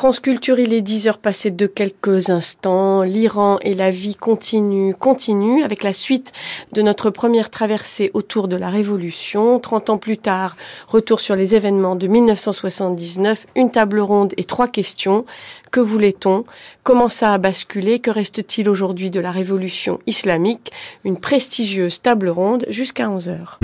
[0.00, 3.02] France Culture, il est 10 heures passées de quelques instants.
[3.02, 6.32] L'Iran et la vie continue, continue avec la suite
[6.72, 9.58] de notre première traversée autour de la Révolution.
[9.58, 10.56] 30 ans plus tard,
[10.88, 15.26] retour sur les événements de 1979, une table ronde et trois questions.
[15.70, 16.46] Que voulait-on?
[16.82, 17.98] Comment ça a basculé?
[17.98, 20.72] Que reste-t-il aujourd'hui de la Révolution islamique?
[21.04, 23.60] Une prestigieuse table ronde jusqu'à 11 heures.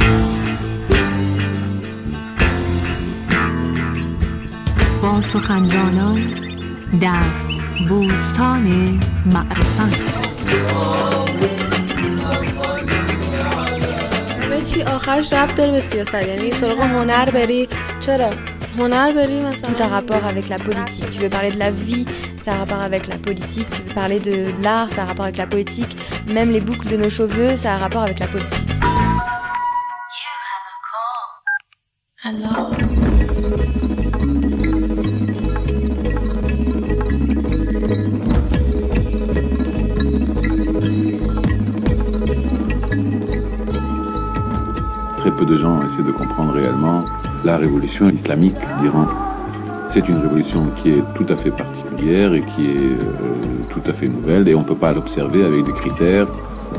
[5.15, 6.21] با سخنرانان
[7.01, 7.23] در
[7.89, 8.99] بوستان
[9.33, 9.79] معرفت
[14.41, 17.67] همه چی آخرش رفت داره به سیاست یعنی سراغ هنر بری
[17.99, 18.29] چرا
[18.77, 22.05] هنر بری مثلا tout a rapport avec la politique tu veux parler de la vie
[22.41, 25.37] ça a rapport avec la politique tu veux parler de l'art ça a rapport avec
[25.37, 25.95] la politique
[26.27, 28.69] même les boucles de nos cheveux ça a rapport avec la politique
[32.23, 32.69] Alors
[45.30, 47.04] peu de gens essaient de comprendre réellement
[47.44, 49.06] la révolution islamique d'Iran.
[49.88, 53.34] C'est une révolution qui est tout à fait particulière et qui est euh,
[53.70, 56.26] tout à fait nouvelle et on ne peut pas l'observer avec des critères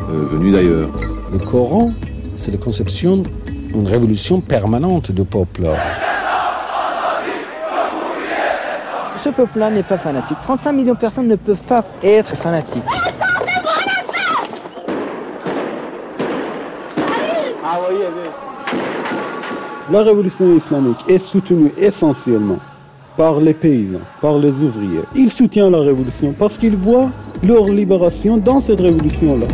[0.09, 0.89] euh, venus d'ailleurs.
[1.31, 1.91] Le Coran,
[2.35, 3.23] c'est la conception
[3.73, 5.67] d'une révolution permanente du peuple.
[9.23, 10.37] Ce peuple-là n'est pas fanatique.
[10.43, 12.83] 35 millions de personnes ne peuvent pas être fanatiques.
[19.89, 22.59] La révolution islamique est soutenue essentiellement
[23.15, 24.99] par les paysans, par les ouvriers.
[25.15, 27.09] Ils soutiennent la révolution parce qu'ils voient
[27.41, 29.47] leur libération dans cette révolution-là.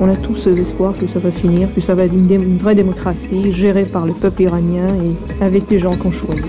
[0.00, 3.52] On a tous espoir que ça va finir, que ça va être une, vraie démocratie
[3.52, 6.42] gérée par le peuple iranien et avec des gens qu'on choisit.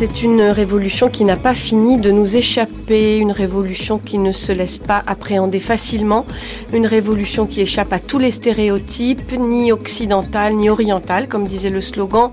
[0.00, 4.50] C'est une révolution qui n'a pas fini de nous échapper, une révolution qui ne se
[4.50, 6.24] laisse pas appréhender facilement,
[6.72, 11.82] une révolution qui échappe à tous les stéréotypes, ni occidentales, ni orientales, comme disait le
[11.82, 12.30] slogan,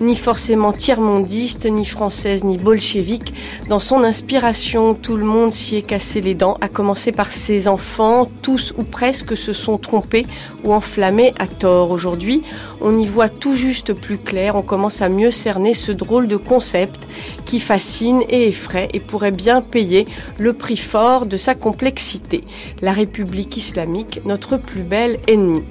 [0.00, 3.34] ni forcément tiers-mondiste, ni française, ni bolchevique.
[3.68, 7.66] Dans son inspiration, tout le monde s'y est cassé les dents, à commencer par ses
[7.66, 10.24] enfants, tous ou presque se sont trompés
[10.64, 11.90] ou enflammés à tort.
[11.90, 12.42] Aujourd'hui,
[12.80, 16.36] on y voit tout juste plus clair, on commence à mieux cerner ce drôle de
[16.36, 17.08] concept
[17.44, 20.06] qui fascine et effraie et pourrait bien payer
[20.38, 22.44] le prix fort de sa complexité.
[22.82, 25.64] La République islamique, notre plus belle ennemie.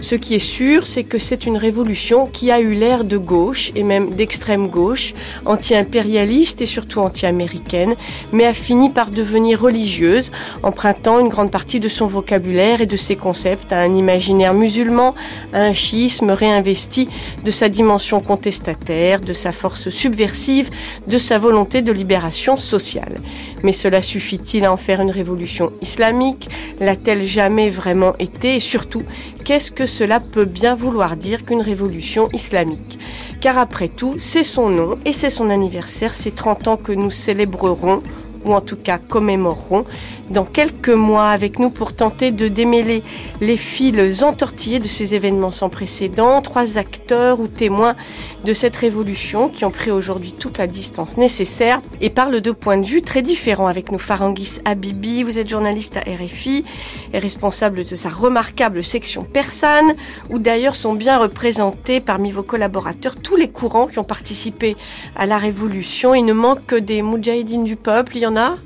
[0.00, 3.72] Ce qui est sûr, c'est que c'est une révolution qui a eu l'air de gauche
[3.74, 5.14] et même d'extrême gauche,
[5.44, 7.94] anti-impérialiste et surtout anti-américaine,
[8.32, 10.32] mais a fini par devenir religieuse,
[10.62, 15.14] empruntant une grande partie de son vocabulaire et de ses concepts à un imaginaire musulman,
[15.52, 17.08] à un chiisme réinvesti
[17.44, 20.70] de sa dimension contestataire, de sa force subversive,
[21.06, 23.16] de sa volonté de libération sociale.
[23.62, 26.48] Mais cela suffit-il à en faire une révolution islamique?
[26.80, 28.58] L'a-t-elle jamais vraiment été?
[28.60, 29.02] Surtout,
[29.44, 32.98] qu'est-ce que cela peut bien vouloir dire qu'une révolution islamique?
[33.40, 37.10] Car après tout, c'est son nom et c'est son anniversaire, c'est 30 ans que nous
[37.10, 38.02] célébrerons
[38.44, 39.84] ou en tout cas commémorerons
[40.30, 43.02] dans quelques mois avec nous pour tenter de démêler
[43.40, 47.96] les fils entortillés de ces événements sans précédent, trois acteurs ou témoins
[48.44, 52.78] de cette révolution qui ont pris aujourd'hui toute la distance nécessaire et parlent de points
[52.78, 53.98] de vue très différents avec nous.
[53.98, 56.64] Farangis Habibi, vous êtes journaliste à RFI
[57.12, 59.94] et responsable de sa remarquable section persane
[60.28, 64.76] où d'ailleurs sont bien représentés parmi vos collaborateurs tous les courants qui ont participé
[65.16, 66.14] à la révolution.
[66.14, 68.56] Il ne manque que des moudjahidines du peuple, il y en a?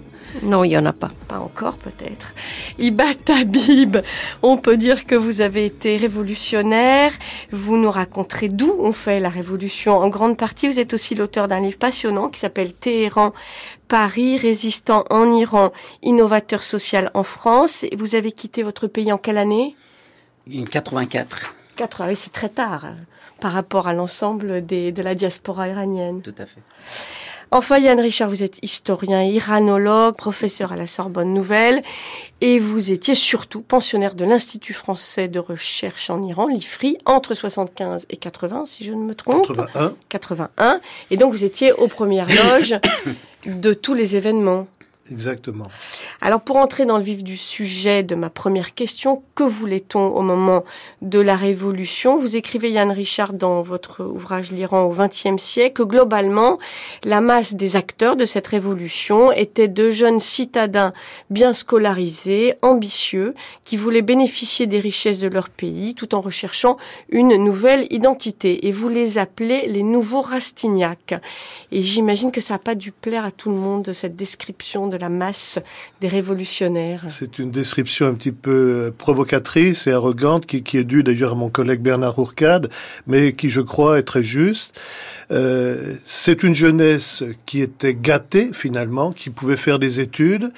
[0.43, 1.11] Non, il n'y en a pas.
[1.29, 2.33] Pas encore, peut-être.
[2.79, 3.99] Iba Tabib,
[4.43, 7.13] on peut dire que vous avez été révolutionnaire.
[7.53, 9.97] Vous nous raconterez d'où on fait la révolution.
[9.97, 13.33] En grande partie, vous êtes aussi l'auteur d'un livre passionnant qui s'appelle Téhéran,
[13.89, 17.85] Paris, résistant en Iran, innovateur social en France.
[17.85, 19.77] Et vous avez quitté votre pays en quelle année?
[20.71, 21.55] 84.
[21.77, 22.97] 80, oui, c'est très tard hein,
[23.41, 26.23] par rapport à l'ensemble de la diaspora iranienne.
[26.23, 26.61] Tout à fait.
[27.55, 31.85] Enfin, Yann Richard, vous êtes historien, iranologue, professeur à la Sorbonne Nouvelle,
[32.41, 38.07] et vous étiez surtout pensionnaire de l'Institut français de recherche en Iran, l'IFRI, entre 75
[38.11, 39.47] et 80, si je ne me trompe.
[39.47, 39.95] 81.
[40.09, 40.81] 81.
[41.13, 42.75] Et donc, vous étiez aux premières loges
[43.47, 44.67] de tous les événements.
[45.11, 45.67] Exactement.
[46.23, 50.23] Alors pour entrer dans le vif du sujet de ma première question, que voulait-on au
[50.23, 50.65] moment
[51.03, 52.17] de la Révolution?
[52.17, 56.59] Vous écrivez Yann Richard dans votre ouvrage L'Iran au XXe siècle que globalement
[57.03, 60.95] la masse des acteurs de cette révolution était de jeunes citadins
[61.29, 63.35] bien scolarisés, ambitieux,
[63.65, 66.79] qui voulaient bénéficier des richesses de leur pays tout en recherchant
[67.11, 68.67] une nouvelle identité.
[68.67, 71.15] Et vous les appelez les nouveaux Rastignac.
[71.73, 74.94] Et j'imagine que ça n'a pas dû plaire à tout le monde cette description de
[74.97, 75.59] la masse
[76.01, 77.05] des révolutionnaires.
[77.09, 81.51] C'est une description un petit peu provocatrice et arrogante qui, est due d'ailleurs à mon
[81.51, 82.71] collègue Bernard Ourcade,
[83.07, 84.81] mais qui je crois est très juste.
[85.31, 90.53] Euh, c'est une jeunesse qui était gâtée finalement, qui pouvait faire des études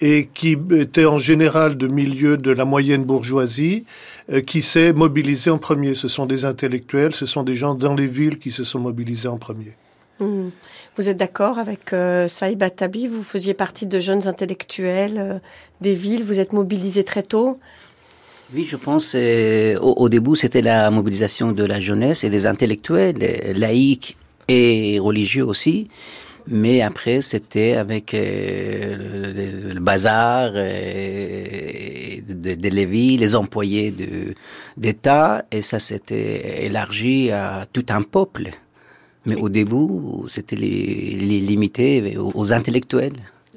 [0.00, 3.84] et qui était en général de milieu de la moyenne bourgeoisie,
[4.30, 5.94] euh, qui s'est mobilisée en premier.
[5.94, 9.28] Ce sont des intellectuels, ce sont des gens dans les villes qui se sont mobilisés
[9.28, 9.74] en premier.
[10.20, 10.50] Hmm.
[10.96, 13.06] Vous êtes d'accord avec euh, Saïb Atabi?
[13.06, 15.38] Vous faisiez partie de jeunes intellectuels euh,
[15.80, 17.58] des villes, vous êtes mobilisés très tôt?
[18.54, 23.16] Oui, je pense euh, au, début c'était la mobilisation de la jeunesse et des intellectuels,
[23.56, 24.18] laïcs
[24.48, 25.88] et religieux aussi.
[26.48, 30.60] Mais après, c'était avec euh, le, bazar de,
[32.54, 33.94] de Lévi, les employés
[34.76, 38.50] d'État, et ça s'était élargi à tout un peuple.
[39.26, 39.86] Mais au début,
[40.28, 43.12] c'était les, les limité aux, aux intellectuels.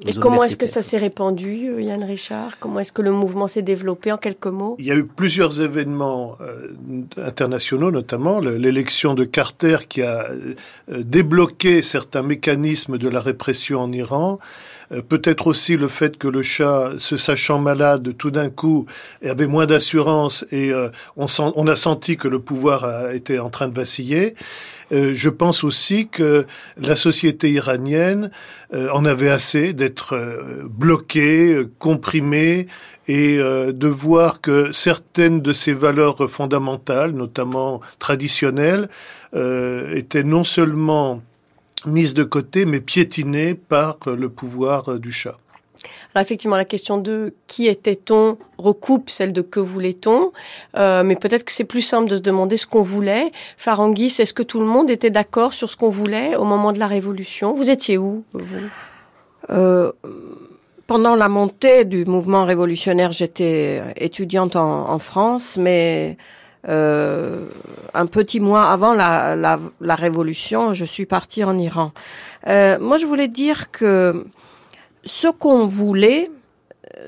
[0.06, 2.58] Et comment est-ce que ça s'est répandu, Yann Richard?
[2.58, 4.76] Comment est-ce que le mouvement s'est développé en quelques mots?
[4.80, 6.72] Il y a eu plusieurs événements euh,
[7.16, 10.54] internationaux, notamment l'élection de Carter qui a euh,
[10.88, 14.40] débloqué certains mécanismes de la répression en Iran.
[14.92, 18.86] Euh, peut-être aussi le fait que le chat, se sachant malade, tout d'un coup
[19.24, 23.38] avait moins d'assurance et euh, on, sent, on, a senti que le pouvoir a été
[23.38, 24.34] en train de vaciller.
[24.94, 26.46] Euh, je pense aussi que
[26.76, 28.30] la société iranienne
[28.72, 32.66] euh, en avait assez d'être euh, bloquée, comprimée,
[33.06, 38.88] et de voir que certaines de ses valeurs fondamentales, notamment traditionnelles,
[39.34, 41.22] étaient non seulement
[41.84, 45.36] mises de côté, mais piétinées par le pouvoir du Shah.
[46.14, 50.32] Alors effectivement, la question de qui était-on recoupe celle de que voulait-on,
[50.76, 53.32] euh, mais peut-être que c'est plus simple de se demander ce qu'on voulait.
[53.56, 56.78] Farangis, est-ce que tout le monde était d'accord sur ce qu'on voulait au moment de
[56.78, 57.54] la Révolution?
[57.54, 58.60] Vous étiez où, vous?
[59.50, 59.92] Euh,
[60.86, 66.16] Pendant la montée du mouvement révolutionnaire, j'étais étudiante en, en, France, mais
[66.68, 67.46] euh,
[67.92, 71.92] un petit mois avant la, la, la, Révolution, je suis partie en Iran.
[72.46, 74.26] Euh, moi, je voulais dire que
[75.04, 76.30] ce qu'on voulait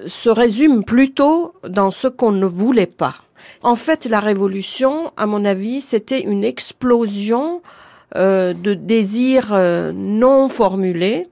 [0.07, 3.17] se résume plutôt dans ce qu'on ne voulait pas.
[3.63, 7.63] En fait, la révolution, à mon avis, c'était une explosion
[8.15, 11.27] euh, de désirs euh, non formulés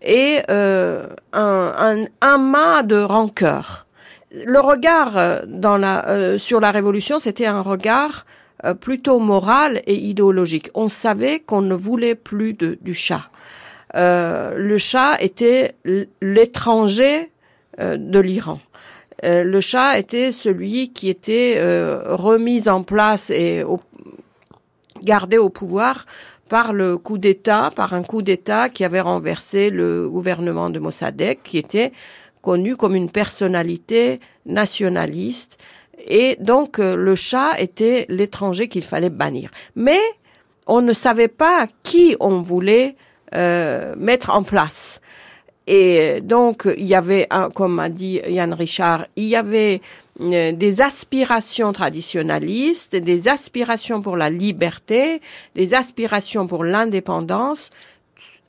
[0.00, 3.86] et euh, un, un, amas de rancœur.
[4.32, 8.26] Le regard dans la, sur la révolution, c'était un regard
[8.80, 10.70] plutôt moral et idéologique.
[10.74, 13.30] On savait qu'on ne voulait plus de, du chat
[13.96, 15.74] euh, le Shah était
[16.20, 17.30] l'étranger
[17.80, 18.60] euh, de l'Iran.
[19.24, 21.58] Euh, le Shah était celui qui était
[22.06, 23.64] remis en place et
[25.02, 26.06] gardé au pouvoir
[26.48, 31.40] par le coup d'État, par un coup d'État qui avait renversé le gouvernement de Mossadegh,
[31.44, 31.92] qui était
[32.42, 35.58] connu comme une personnalité nationaliste.
[36.06, 39.50] Et donc le Shah était l'étranger qu'il fallait bannir.
[39.74, 40.00] Mais
[40.66, 42.94] on ne savait pas qui on voulait
[43.32, 45.00] mettre en place.
[45.66, 49.82] Et donc, il y avait, comme a dit Yann Richard, il y avait
[50.20, 55.20] euh, des aspirations traditionnalistes, des aspirations pour la liberté,
[55.54, 57.70] des aspirations pour l'indépendance,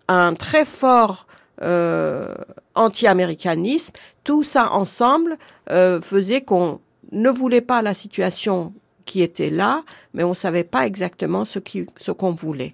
[0.07, 1.27] un très fort
[1.61, 2.33] euh,
[2.73, 3.93] anti-américanisme.
[4.23, 5.37] Tout ça ensemble
[5.69, 6.79] euh, faisait qu'on
[7.11, 8.73] ne voulait pas la situation
[9.05, 9.83] qui était là,
[10.15, 12.73] mais on savait pas exactement ce qui, ce qu'on voulait.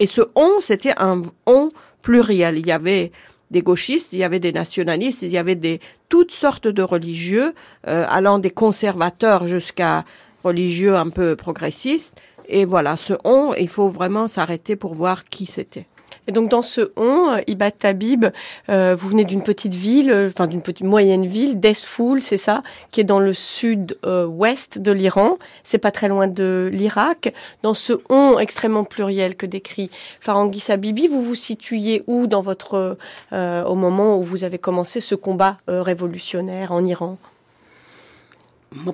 [0.00, 1.70] Et ce on, c'était un on
[2.02, 2.58] pluriel.
[2.58, 3.12] Il y avait
[3.50, 7.54] des gauchistes, il y avait des nationalistes, il y avait des toutes sortes de religieux,
[7.86, 10.04] euh, allant des conservateurs jusqu'à
[10.42, 12.14] religieux un peu progressistes.
[12.48, 15.86] Et voilà, ce on, il faut vraiment s'arrêter pour voir qui c'était.
[16.26, 18.26] Et donc dans ce on, Ibat Tabib,
[18.68, 22.62] euh, vous venez d'une petite ville, euh, enfin d'une petite moyenne ville, Desfoul, c'est ça,
[22.90, 25.38] qui est dans le sud-ouest de l'Iran.
[25.64, 27.34] C'est pas très loin de l'Irak.
[27.62, 32.96] Dans ce on extrêmement pluriel que décrit Farangis Habibi, vous vous situiez où dans votre
[33.32, 37.18] euh, au moment où vous avez commencé ce combat révolutionnaire en Iran?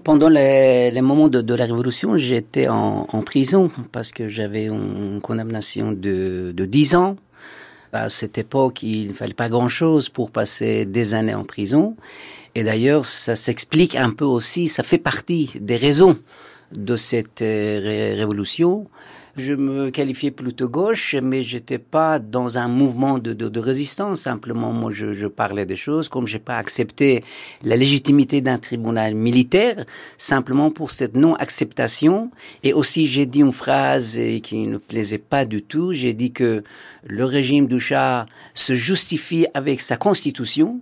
[0.04, 5.92] Pendant les, moments de, la Révolution, j'étais en, en, prison parce que j'avais une condamnation
[5.92, 7.16] de, de 10 ans
[7.92, 11.96] À cette époque, il ne fallait pas grand-chose pour passer des années en prison.
[12.54, 16.18] Et d'ailleurs, ça s'explique un peu aussi, ça fait partie des raisons
[16.72, 18.88] de cette euh, révolution.
[19.36, 24.22] Je me qualifiais plutôt gauche, mais j'étais pas dans un mouvement de, de, de résistance.
[24.22, 27.22] Simplement, moi, je, je, parlais des choses comme j'ai pas accepté
[27.62, 29.84] la légitimité d'un tribunal militaire,
[30.16, 32.30] simplement pour cette non-acceptation.
[32.62, 35.92] Et aussi, j'ai dit une phrase qui ne plaisait pas du tout.
[35.92, 36.64] J'ai dit que
[37.04, 37.78] le régime du
[38.54, 40.80] se justifie avec sa constitution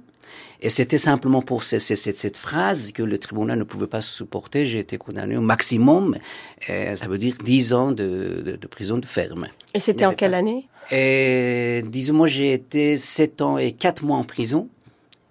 [0.61, 4.67] et c'était simplement pour cette, cette, cette, phrase que le tribunal ne pouvait pas supporter.
[4.67, 6.17] J'ai été condamné au maximum,
[6.71, 9.49] euh, ça veut dire 10 ans de, de, de prison de ferme.
[9.75, 10.39] Et c'était en quelle pas...
[10.39, 10.69] année?
[10.91, 14.69] Et, Disons, moi j'ai été 7 ans et 4 mois en prison.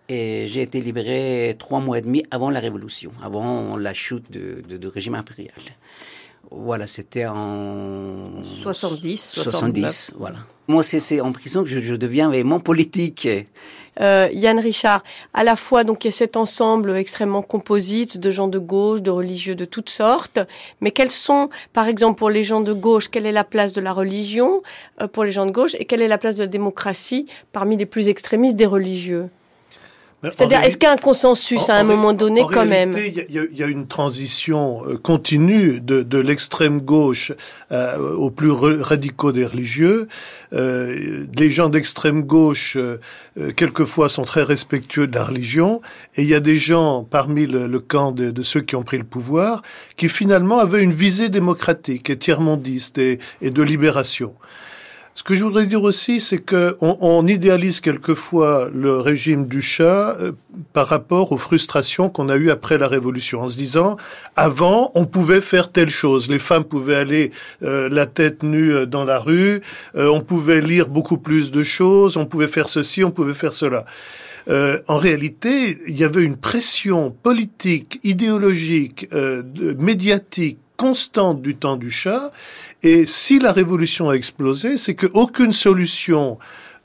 [0.09, 4.87] Et j'ai été libéré 3 mois et demi avant la Révolution, avant la chute du
[4.87, 5.53] régime impérial.
[6.51, 10.39] Voilà, c'était en 70, 70, voilà.
[10.67, 13.27] Moi, c'est en prison que je, je deviens vraiment politique.
[14.01, 18.31] Euh, Yann Richard, à la fois donc il y a cet ensemble extrêmement composite de
[18.31, 20.39] gens de gauche, de religieux de toutes sortes,
[20.81, 23.81] mais quelles sont, par exemple, pour les gens de gauche, quelle est la place de
[23.81, 24.63] la religion
[25.01, 27.77] euh, pour les gens de gauche et quelle est la place de la démocratie parmi
[27.77, 29.29] les plus extrémistes des religieux?
[30.31, 32.85] C'est-à-dire, est-ce qu'il y a un consensus en, à un moment donné, en quand réalité,
[32.85, 37.33] même Il y, y, a une transition euh, continue de, de l'extrême gauche
[37.71, 40.07] euh, aux plus radicaux des religieux.
[40.53, 42.99] Euh, les gens d'extrême gauche, euh,
[43.55, 45.81] quelquefois, sont très respectueux de la religion,
[46.15, 48.83] et il y a des gens parmi le, le camp de, de, ceux qui ont
[48.83, 49.61] pris le pouvoir
[49.97, 54.33] qui finalement avaient une visée démocratique et tiers-mondiste et, et de libération.
[55.15, 59.61] Ce que je voudrais dire aussi, c'est que on, on, idéalise quelquefois le régime du
[59.61, 60.31] chat euh,
[60.73, 63.95] par rapport aux frustrations qu'on a eues après la Révolution, en se disant
[64.35, 68.85] avant on pouvait faire telle chose, les femmes pouvaient aller euh, la tête nue euh,
[68.87, 69.61] dans la rue,
[69.95, 73.53] euh, on pouvait lire beaucoup plus de choses, on pouvait faire ceci, on pouvait faire
[73.53, 73.85] cela.
[74.49, 79.43] Euh, en réalité, il y avait une pression politique, idéologique, euh,
[79.79, 82.31] médiatique constante du temps du chat
[82.83, 86.37] et si la révolution a explosé, c'est qu'aucune solution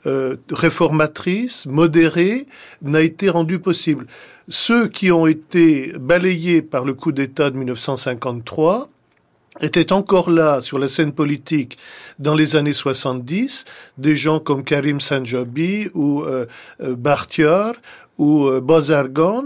[0.05, 2.47] euh, réformatrice, modérée,
[2.81, 4.07] n'a été rendue possible.
[4.47, 8.89] Ceux qui ont été balayés par le coup d'État de 1953
[9.59, 11.77] étaient encore là sur la scène politique
[12.17, 13.65] dans les années 70,
[13.97, 16.45] des gens comme Karim Sanjabi ou euh,
[16.81, 16.95] euh
[18.19, 19.45] ou euh, Bozargan,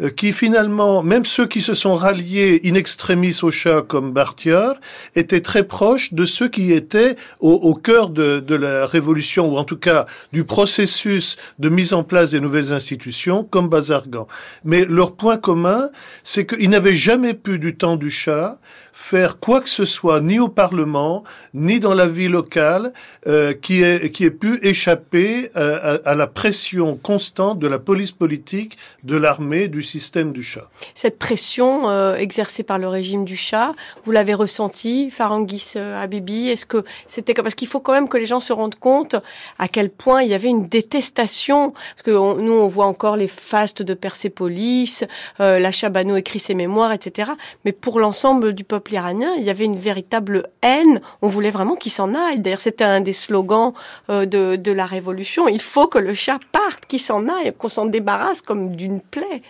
[0.00, 4.70] euh, qui finalement, même ceux qui se sont ralliés in extremis au chat comme Bartier,
[5.14, 9.58] étaient très proches de ceux qui étaient au, au cœur de, de, la révolution, ou
[9.58, 14.26] en tout cas du processus de mise en place des nouvelles institutions, comme Bazargan.
[14.64, 15.90] Mais leur point commun,
[16.22, 18.58] c'est qu'ils n'avaient jamais pu, du temps du chat,
[18.92, 22.92] faire quoi que ce soit, ni au Parlement, ni dans la vie locale,
[23.26, 28.12] euh, qui, ait, qui ait pu échapper euh, à, la pression constante de la police
[28.12, 30.68] politique, de l'armée, du système du chat.
[30.94, 36.48] Cette pression euh, exercée par le régime du chat, vous l'avez ressenti, Farangis Habibi?
[36.48, 39.16] Est-ce que c'était parce qu'il faut quand même que les gens se rendent compte
[39.58, 43.28] à quel point il y avait une détestation parce que nous on voit encore les
[43.28, 45.04] fastes de Persépolis,
[45.38, 47.32] la Chabano écrit ses mémoires, etc.
[47.64, 51.00] Mais pour l'ensemble du peuple iranien, il y avait une véritable haine.
[51.20, 52.40] On voulait vraiment qu'il s'en aille.
[52.40, 53.72] D'ailleurs, c'était un des slogans
[54.10, 55.48] euh, de, de la révolution.
[55.48, 59.42] Il faut que le chat parte, qu'il s'en aille, qu'on s'en débarrasse comme d'une plaie.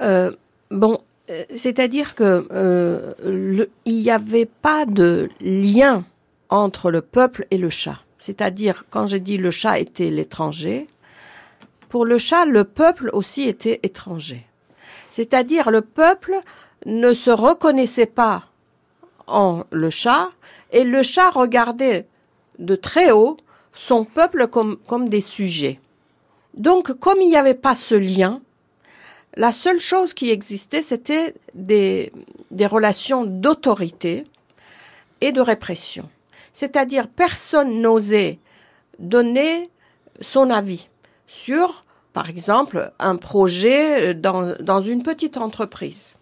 [0.00, 0.32] Euh,
[0.70, 1.00] bon,
[1.54, 6.04] c'est-à-dire que euh, il n'y avait pas de lien
[6.50, 8.00] entre le peuple et le chat.
[8.18, 10.86] C'est-à-dire, quand j'ai dit le chat était l'étranger,
[11.88, 14.44] pour le chat, le peuple aussi était étranger.
[15.12, 16.34] C'est-à-dire, le peuple
[16.84, 18.44] ne se reconnaissait pas
[19.26, 20.30] en le chat
[20.70, 22.06] et le chat regardait
[22.58, 23.36] de très haut
[23.72, 25.80] son peuple comme, comme des sujets.
[26.54, 28.40] Donc, comme il n'y avait pas ce lien,
[29.36, 32.12] la seule chose qui existait, c'était des,
[32.60, 34.24] relations d'autorité
[35.20, 36.08] et de répression.
[36.52, 38.38] C'est-à-dire, personne n'osait
[39.00, 39.68] donner
[40.20, 40.88] son avis
[41.26, 46.13] sur, par exemple, un projet dans, dans une petite entreprise.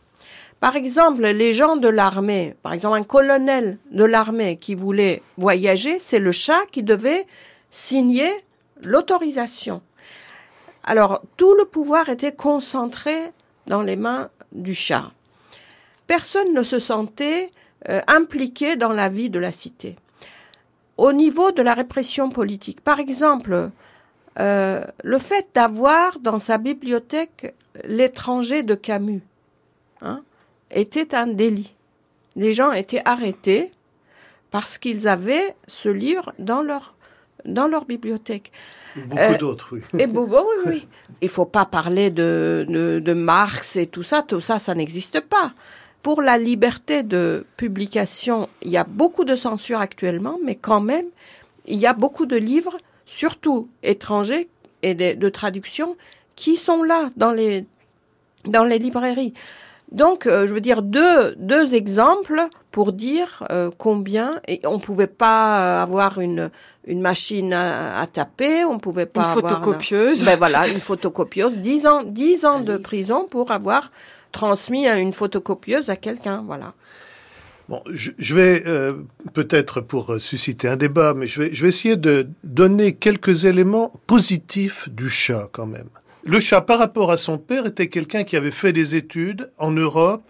[0.62, 5.98] Par exemple, les gens de l'armée, par exemple un colonel de l'armée qui voulait voyager,
[5.98, 7.26] c'est le chat qui devait
[7.72, 8.30] signer
[8.80, 9.82] l'autorisation.
[10.84, 13.32] Alors, tout le pouvoir était concentré
[13.66, 15.10] dans les mains du chat.
[16.06, 17.50] Personne ne se sentait
[17.88, 19.96] euh, impliqué dans la vie de la cité.
[20.96, 23.70] Au niveau de la répression politique, par exemple,
[24.38, 27.52] euh, le fait d'avoir dans sa bibliothèque
[27.82, 29.22] l'étranger de Camus
[30.02, 30.22] hein,
[30.72, 31.74] était un délit.
[32.36, 33.70] Les gens étaient arrêtés
[34.50, 36.94] parce qu'ils avaient ce livre dans leur
[37.44, 38.52] dans leur bibliothèque.
[38.94, 39.82] Beaucoup euh, d'autres, oui.
[39.98, 40.86] Et oui, oui.
[41.22, 44.22] Il faut pas parler de, de, de Marx et tout ça.
[44.22, 45.52] Tout ça, ça n'existe pas.
[46.02, 51.06] Pour la liberté de publication, il y a beaucoup de censure actuellement, mais quand même,
[51.66, 54.48] il y a beaucoup de livres, surtout étrangers
[54.82, 55.96] et de, de traduction,
[56.34, 57.66] qui sont là dans les
[58.44, 59.34] dans les librairies.
[59.92, 65.06] Donc, euh, je veux dire deux, deux exemples pour dire euh, combien et on pouvait
[65.06, 66.50] pas avoir une
[66.84, 70.24] une machine à, taper, on pouvait pas une photocopieuse.
[70.24, 73.92] ben voilà, une photocopieuse, dix ans, dix ans de prison pour avoir
[74.32, 76.72] transmis une photocopieuse à quelqu'un, voilà.
[77.68, 78.94] Bon, je, je vais euh,
[79.32, 83.92] peut-être pour susciter un débat, mais je vais, je vais essayer de donner quelques éléments
[84.08, 85.88] positifs du chat quand même.
[86.24, 89.72] Le chat, par rapport à son père, était quelqu'un qui avait fait des études en
[89.72, 90.22] Europe,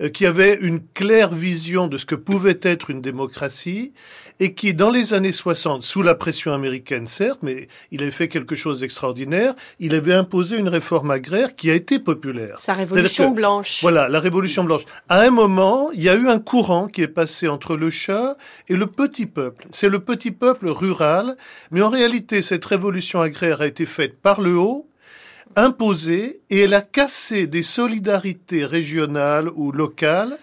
[0.00, 3.92] euh, qui avait une claire vision de ce que pouvait être une démocratie,
[4.40, 8.26] et qui, dans les années 60, sous la pression américaine, certes, mais il avait fait
[8.26, 12.58] quelque chose d'extraordinaire, il avait imposé une réforme agraire qui a été populaire.
[12.58, 13.78] Sa révolution blanche.
[13.82, 14.82] Voilà, la révolution blanche.
[15.08, 18.36] À un moment, il y a eu un courant qui est passé entre le chat
[18.68, 19.68] et le petit peuple.
[19.70, 21.36] C'est le petit peuple rural,
[21.70, 24.90] mais en réalité, cette révolution agraire a été faite par le haut,
[25.56, 30.38] imposée et elle a cassé des solidarités régionales ou locales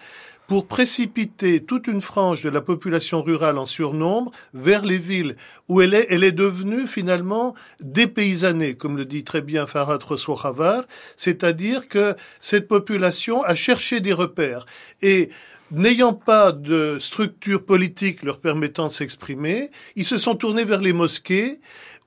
[0.46, 5.36] pour précipiter toute une frange de la population rurale en surnombre vers les villes,
[5.68, 10.84] où elle est, elle est devenue finalement dépaysanée, comme le dit très bien Farhad Roswahavar,
[11.16, 14.66] c'est-à-dire que cette population a cherché des repères.
[15.00, 15.30] Et
[15.70, 20.92] n'ayant pas de structure politique leur permettant de s'exprimer, ils se sont tournés vers les
[20.92, 21.60] mosquées,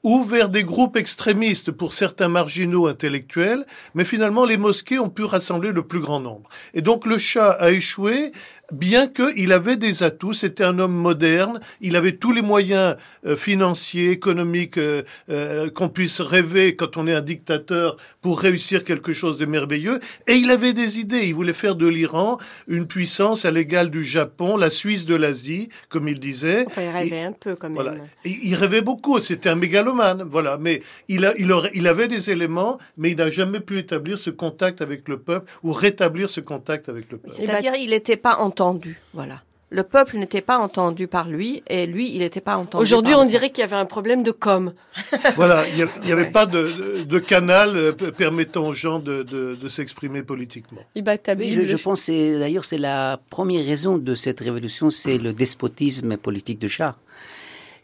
[0.03, 5.23] ou vers des groupes extrémistes pour certains marginaux intellectuels, mais finalement les mosquées ont pu
[5.23, 6.49] rassembler le plus grand nombre.
[6.73, 8.31] Et donc le chat a échoué
[8.71, 12.95] bien qu'il avait des atouts, c'était un homme moderne, il avait tous les moyens
[13.25, 18.83] euh, financiers, économiques euh, euh, qu'on puisse rêver quand on est un dictateur pour réussir
[18.83, 22.87] quelque chose de merveilleux, et il avait des idées, il voulait faire de l'Iran une
[22.87, 26.65] puissance à l'égal du Japon, la Suisse de l'Asie, comme il disait.
[26.67, 27.75] Enfin, il rêvait un peu quand même.
[27.75, 27.93] Voilà.
[28.25, 32.29] il rêvait beaucoup, c'était un mégalomane, voilà, mais il, a, il, aurait, il avait des
[32.31, 36.41] éléments, mais il n'a jamais pu établir ce contact avec le peuple ou rétablir ce
[36.41, 37.35] contact avec le peuple.
[37.35, 38.99] C'est-à-dire il n'était pas en entendu.
[39.13, 39.41] Voilà.
[39.69, 42.81] Le peuple n'était pas entendu par lui et lui, il n'était pas entendu.
[42.81, 44.71] Aujourd'hui, on dirait qu'il y avait un problème de com.
[45.35, 50.79] voilà, il n'y avait pas de, canal euh, permettant aux gens de, s'exprimer politiquement.
[50.95, 56.15] Oui, je, je pense d'ailleurs c'est la première raison de cette révolution, c'est le despotisme
[56.15, 56.95] politique de Shah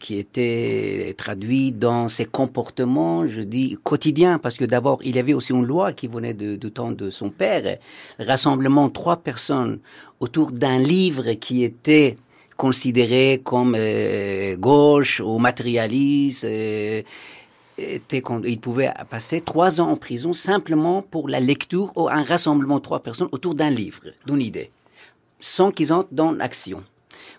[0.04, 5.34] qui était traduit dans ses comportements, je dis, quotidiens, parce que d'abord, il y avait
[5.34, 7.78] aussi une loi qui venait du temps de son père,
[8.20, 9.80] rassemblement trois personnes
[10.20, 12.18] autour d'un livre qui était
[12.58, 16.44] considéré comme euh, gauche ou matérialiste.
[16.44, 17.02] Euh,
[17.78, 22.76] était, il pouvait passer trois ans en prison simplement pour la lecture ou un rassemblement
[22.76, 24.70] de trois personnes autour d'un livre, d'une idée,
[25.40, 26.84] sans qu'ils entrent dans l'action.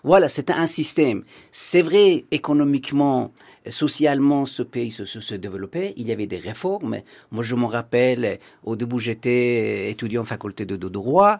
[0.05, 1.23] Voilà, c'était un système.
[1.51, 3.31] C'est vrai, économiquement,
[3.67, 5.95] socialement, ce pays se, développait.
[5.97, 7.01] Il y avait des réformes.
[7.31, 11.39] Moi, je me rappelle, au début, j'étais étudiant en faculté de, droit.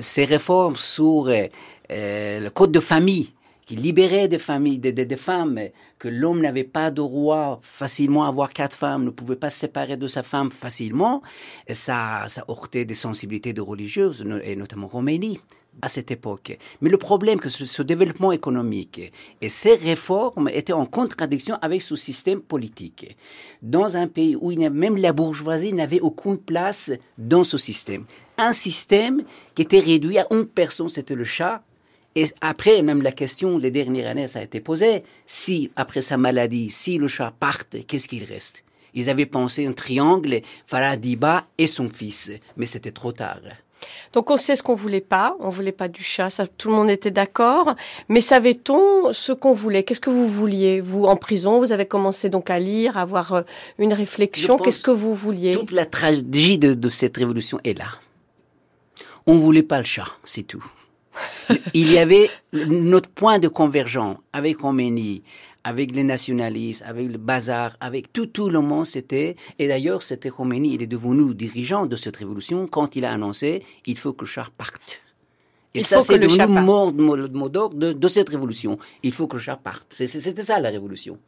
[0.00, 3.34] Ces réformes sur euh, le code de famille,
[3.66, 5.60] qui libérait des familles, des, femmes,
[5.98, 9.98] que l'homme n'avait pas de droit facilement avoir quatre femmes, ne pouvait pas se séparer
[9.98, 11.20] de sa femme facilement,
[11.70, 15.38] ça, ça heurtait des sensibilités de religieuses, et notamment Roménie
[15.82, 16.58] à cette époque.
[16.80, 21.96] Mais le problème, que ce, développement économique et ces réformes étaient en contradiction avec ce
[21.96, 23.16] système politique.
[23.62, 28.04] Dans un pays où même la bourgeoisie n'avait aucune place dans ce système.
[28.38, 29.22] Un système
[29.54, 31.62] qui était réduit à une personne, c'était le chat.
[32.14, 35.02] Et après, même la question des dernières années, ça a été posée.
[35.26, 38.64] Si, après sa maladie, si le chat parte, qu'est-ce qu'il reste?
[38.94, 42.32] Ils avaient pensé un triangle, Faradiba et son fils.
[42.56, 43.42] Mais c'était trop tard.
[44.12, 46.74] Donc on sait ce qu'on voulait pas, on voulait pas du chat, ça, tout le
[46.74, 47.74] monde était d'accord.
[48.08, 49.82] Mais savait-on ce qu'on voulait?
[49.82, 50.80] Qu'est-ce que vous vouliez?
[50.80, 53.42] Vous en prison, vous avez commencé donc à lire, à avoir euh,
[53.78, 54.58] une réflexion.
[54.58, 55.52] Qu'est-ce que vous vouliez?
[55.52, 57.88] Toute la tragédie de, cette révolution est là.
[59.26, 60.64] On voulait pas le chat, c'est tout.
[61.74, 65.22] Il y avait notre point de convergence avec Khomeini,
[65.66, 70.30] avec les nationalistes, avec le bazar, avec tout, tout le monde, c'était, et d'ailleurs, c'était
[70.30, 74.24] Khomeini, il est devenu dirigeant de cette révolution quand il a annoncé, il faut que
[74.24, 75.02] le char parte.
[75.74, 76.28] Et ça, c'est le
[76.62, 78.78] mot d'ordre de, cette révolution.
[79.02, 79.88] Il faut que le char parte.
[79.90, 81.18] C'était ça, la révolution.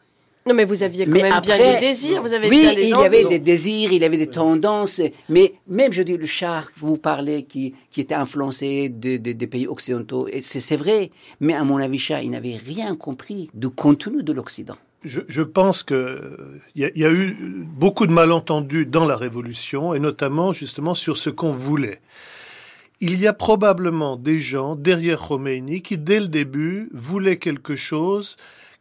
[0.48, 2.22] Non, mais vous aviez quand même bien des désirs.
[2.22, 5.02] Vous avez oui, bien des il y avait des désirs, il y avait des tendances.
[5.28, 10.26] Mais même, je dis, le char, vous parlez, qui, qui était influencé des pays occidentaux,
[10.40, 11.10] c'est vrai.
[11.40, 14.76] Mais à mon avis, Char, il n'avait rien compris du contenu de l'Occident.
[15.04, 16.18] je, pense qu'il
[16.76, 21.18] y, a, y a eu beaucoup de malentendus dans la Révolution, et notamment justement sur
[21.18, 22.00] ce qu'on voulait.
[23.00, 28.36] Il y a probablement des gens derrière Khomeini qui, dès le début, voulaient quelque chose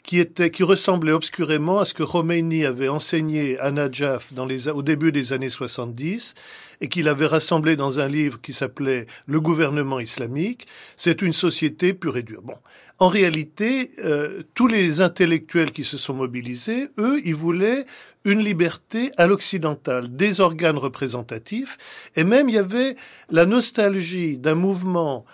[0.08, 4.70] qui était, qui ressemblait obscurément à ce que Khomeini avait enseigné à Najaf dans les,
[4.70, 6.34] au début des années 70
[6.80, 10.65] et qu'il avait rassemblé dans un livre qui s'appelait Le gouvernement islamique.
[10.96, 12.41] C'est une société pure et dure.
[12.41, 12.56] Bon.
[13.00, 17.86] En réalité, euh, tous les intellectuels qui se sont mobilisés, eux, ils voulaient
[18.24, 21.78] une liberté à l'occidental, des organes représentatifs,
[22.15, 22.96] et même il y avait
[23.30, 25.26] la nostalgie d'un mouvement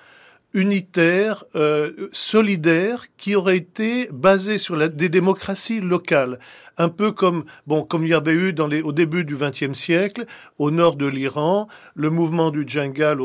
[0.53, 6.39] unitaire, euh, solidaire, qui aurait été basé sur la, des démocraties locales
[6.77, 9.73] un peu comme bon comme il y avait eu dans les, au début du XXe
[9.73, 10.25] siècle
[10.57, 13.19] au nord de l'Iran le mouvement du Djangal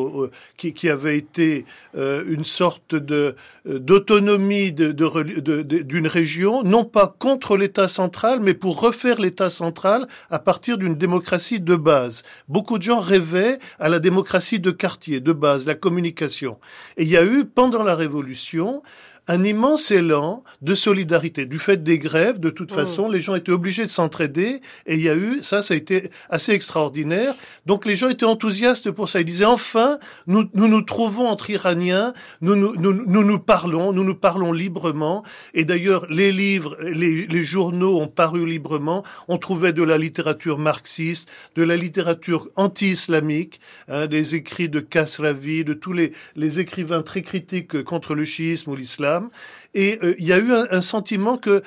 [0.56, 1.64] qui, avait été
[1.96, 3.34] euh, une sorte de
[3.66, 10.38] euh, d'autonomie d'une région non pas contre l'État central mais pour refaire l'État central à
[10.38, 12.22] partir d'une démocratie de base.
[12.48, 16.58] Beaucoup de gens rêvaient à la démocratie de quartier de base la communication.
[16.96, 18.82] Et il y a eu pendant la révolution
[19.28, 21.44] un immense élan de solidarité.
[21.46, 22.74] Du fait des grèves, de toute mm.
[22.74, 25.76] façon, les gens étaient obligés de s'entraider et il y a eu, ça, ça a
[25.76, 27.36] été assez extraordinaire.
[27.66, 29.20] Donc les gens étaient enthousiastes pour ça.
[29.20, 33.92] Ils disaient, enfin, nous nous, nous trouvons entre Iraniens, nous nous, nous nous, nous, parlons,
[33.92, 35.22] nous nous parlons librement.
[35.52, 39.04] Et d'ailleurs, les livres, les, les journaux ont paru librement.
[39.28, 45.64] On trouvait de la littérature marxiste, de la littérature anti-islamique, hein, des écrits de Kasravi,
[45.64, 49.17] de tous les, les écrivains très critiques contre le chiisme ou l'islam.
[49.74, 51.62] Et euh, il y a eu un, sentiment que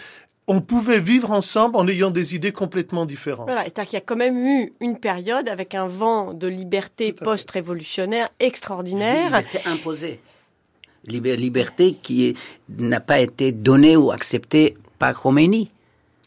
[0.47, 3.47] on pouvait vivre ensemble en ayant des idées complètement différentes.
[3.47, 7.13] Voilà, c'est-à-dire qu'il y a quand même eu une période avec un vent de liberté
[7.13, 9.25] post-révolutionnaire extraordinaire.
[9.25, 10.19] Liberté imposée.
[11.05, 12.35] Liberté qui
[12.69, 15.71] n'a pas été donnée ou acceptée par Khomeini.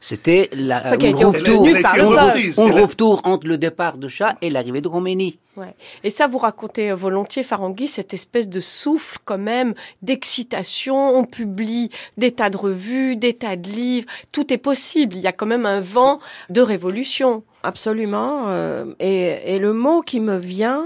[0.06, 5.38] C'était la, enfin, un rupture entre le départ de Shah et l'arrivée de Khomeini.
[5.56, 5.74] Ouais.
[6.02, 11.16] Et ça, vous racontez volontiers, Farangui, cette espèce de souffle quand même, d'excitation.
[11.16, 11.88] On publie
[12.18, 14.06] des tas de revues, des tas de livres.
[14.30, 15.16] Tout est possible.
[15.16, 16.18] Il y a quand même un vent
[16.50, 17.42] de révolution.
[17.62, 18.48] Absolument.
[18.48, 20.84] Euh, et, et le mot qui me vient,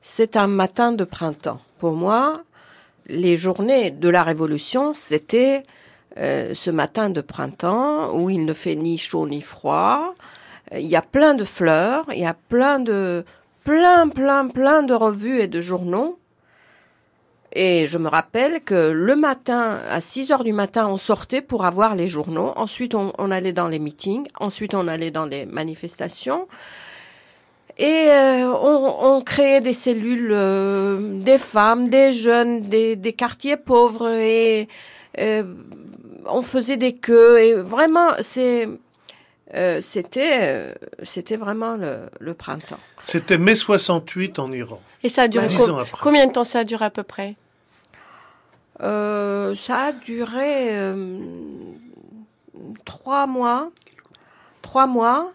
[0.00, 1.60] c'est un matin de printemps.
[1.78, 2.40] Pour moi,
[3.08, 5.64] les journées de la révolution, c'était
[6.16, 10.14] euh, ce matin de printemps où il ne fait ni chaud ni froid.
[10.72, 13.24] Euh, il y a plein de fleurs, il y a plein de
[13.64, 16.20] plein plein plein de revues et de journaux.
[17.56, 21.64] Et je me rappelle que le matin, à 6 heures du matin, on sortait pour
[21.64, 22.52] avoir les journaux.
[22.56, 24.26] Ensuite, on, allait dans les meetings.
[24.40, 26.48] Ensuite, on allait dans les manifestations.
[27.78, 30.34] Et euh, on, créait des cellules,
[31.22, 34.08] des femmes, des jeunes, des, des quartiers pauvres.
[34.08, 34.68] Et
[36.26, 38.68] on faisait des queues et vraiment c'est
[39.54, 42.78] euh, c'était euh, c'était vraiment le, printemps.
[43.04, 44.80] C'était mai 68 en Iran.
[45.02, 45.48] Et ça a duré
[46.00, 47.36] combien de temps ça a duré à peu près?
[48.80, 50.92] Euh, Ça a duré
[52.84, 53.70] trois mois.
[54.62, 55.32] Trois mois.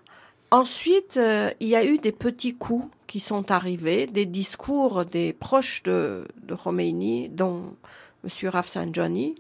[0.52, 1.19] Ensuite,
[1.60, 6.28] il y a eu des petits coups qui sont arrivés, des discours des proches de,
[6.43, 7.75] de Khomeini, dont
[8.23, 8.49] M.
[8.49, 9.36] Rafsanjani,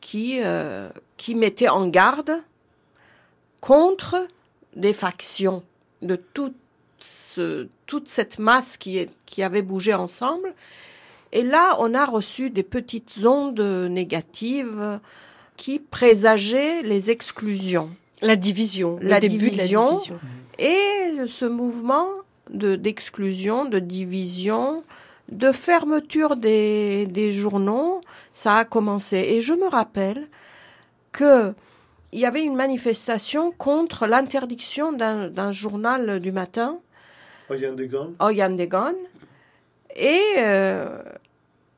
[0.00, 2.42] qui, euh, qui mettait en garde
[3.60, 4.26] contre
[4.74, 5.62] des factions
[6.02, 6.54] de toute,
[7.86, 10.54] toute cette masse qui, qui avait bougé ensemble.
[11.32, 15.00] Et là, on a reçu des petites ondes négatives
[15.56, 17.90] qui présageaient les exclusions.
[18.22, 19.98] La division, la division,
[20.58, 22.06] Et ce mouvement
[22.50, 24.82] de, d'exclusion, de division,
[25.30, 28.00] de fermeture des, des journaux,
[28.34, 29.16] ça a commencé.
[29.16, 30.28] Et je me rappelle
[31.12, 31.54] que
[32.12, 36.80] il y avait une manifestation contre l'interdiction d'un journal du matin.
[37.48, 38.14] Oyandegan.
[38.18, 38.94] Oyandegan.
[39.96, 41.02] Et euh,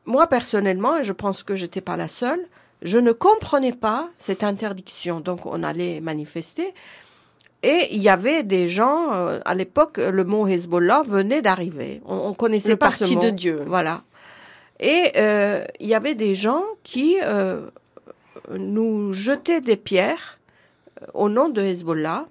[0.07, 2.41] moi, personnellement, et je pense que j'étais pas la seule,
[2.81, 5.21] je ne comprenais pas cette interdiction.
[5.21, 6.73] Donc, on allait manifester.
[7.63, 12.01] Et il y avait des gens, euh, à l'époque, le mot Hezbollah venait d'arriver.
[12.07, 13.21] On, on, connaissait le pas parti ce mot.
[13.21, 13.63] de Dieu.
[13.67, 14.03] Voilà.
[14.83, 17.69] Et euh, il y avait des gens qui euh,
[18.51, 20.41] nous jetaient des pierres
[21.01, 22.27] euh, au nom de Hezbollah.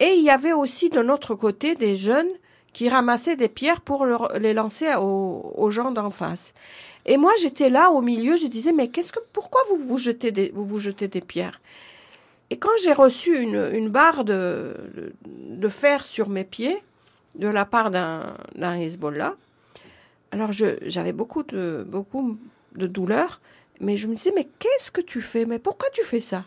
[0.00, 2.28] Et il y avait aussi de notre côté des jeunes
[2.72, 4.04] qui ramassaient des pierres pour
[4.36, 6.52] les lancer aux, gens d'en face.
[7.06, 10.32] Et moi, j'étais là au milieu, je disais, mais qu'est-ce que, pourquoi vous vous jetez
[10.32, 11.60] des, vous vous jetez des pierres?
[12.50, 14.74] Et quand j'ai reçu une, une barre de,
[15.24, 16.76] de, fer sur mes pieds
[17.36, 19.36] de la part d'un Hezbollah,
[20.34, 22.36] alors j'avais beaucoup de, beaucoup
[22.74, 23.40] de douleur,
[23.78, 25.46] mais je me disais, mais qu'est-ce que tu fais?
[25.46, 26.44] Mais pourquoi tu fais ça?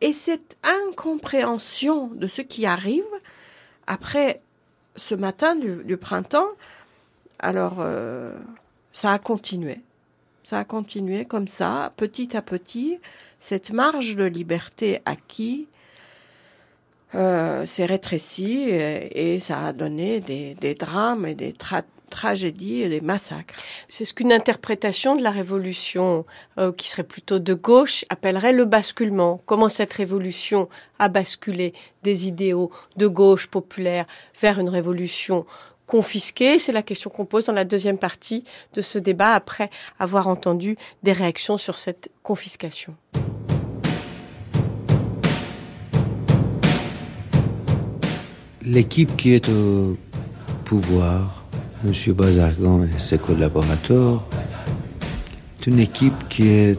[0.00, 3.04] Et cette incompréhension de ce qui arrive,
[3.86, 4.40] après
[4.96, 6.48] ce matin du, printemps,
[7.38, 8.34] alors euh,
[8.94, 9.80] ça a continué.
[10.44, 13.00] Ça a continué comme ça, petit à petit,
[13.38, 15.66] cette marge de liberté acquise
[17.14, 21.52] euh, s'est rétrécie et, ça a donné des, drames et des
[22.10, 23.54] tragédies et des massacres.
[23.88, 26.26] C'est ce qu'une interprétation de la révolution,
[26.58, 29.40] euh, qui serait plutôt de gauche, appellerait le basculement.
[29.46, 30.68] Comment cette révolution
[30.98, 34.06] a basculé des idéaux de gauche populaire
[34.40, 35.46] vers une révolution
[35.86, 36.58] confisquée?
[36.58, 38.44] C'est la question qu'on pose dans la deuxième partie
[38.74, 42.94] de ce débat après avoir entendu des réactions sur cette confiscation.
[48.62, 49.96] L'équipe qui est au
[50.66, 51.39] pouvoir,
[51.84, 52.12] M.
[52.12, 54.22] Bazargan et ses collaborateurs,
[55.58, 56.78] est une équipe qui est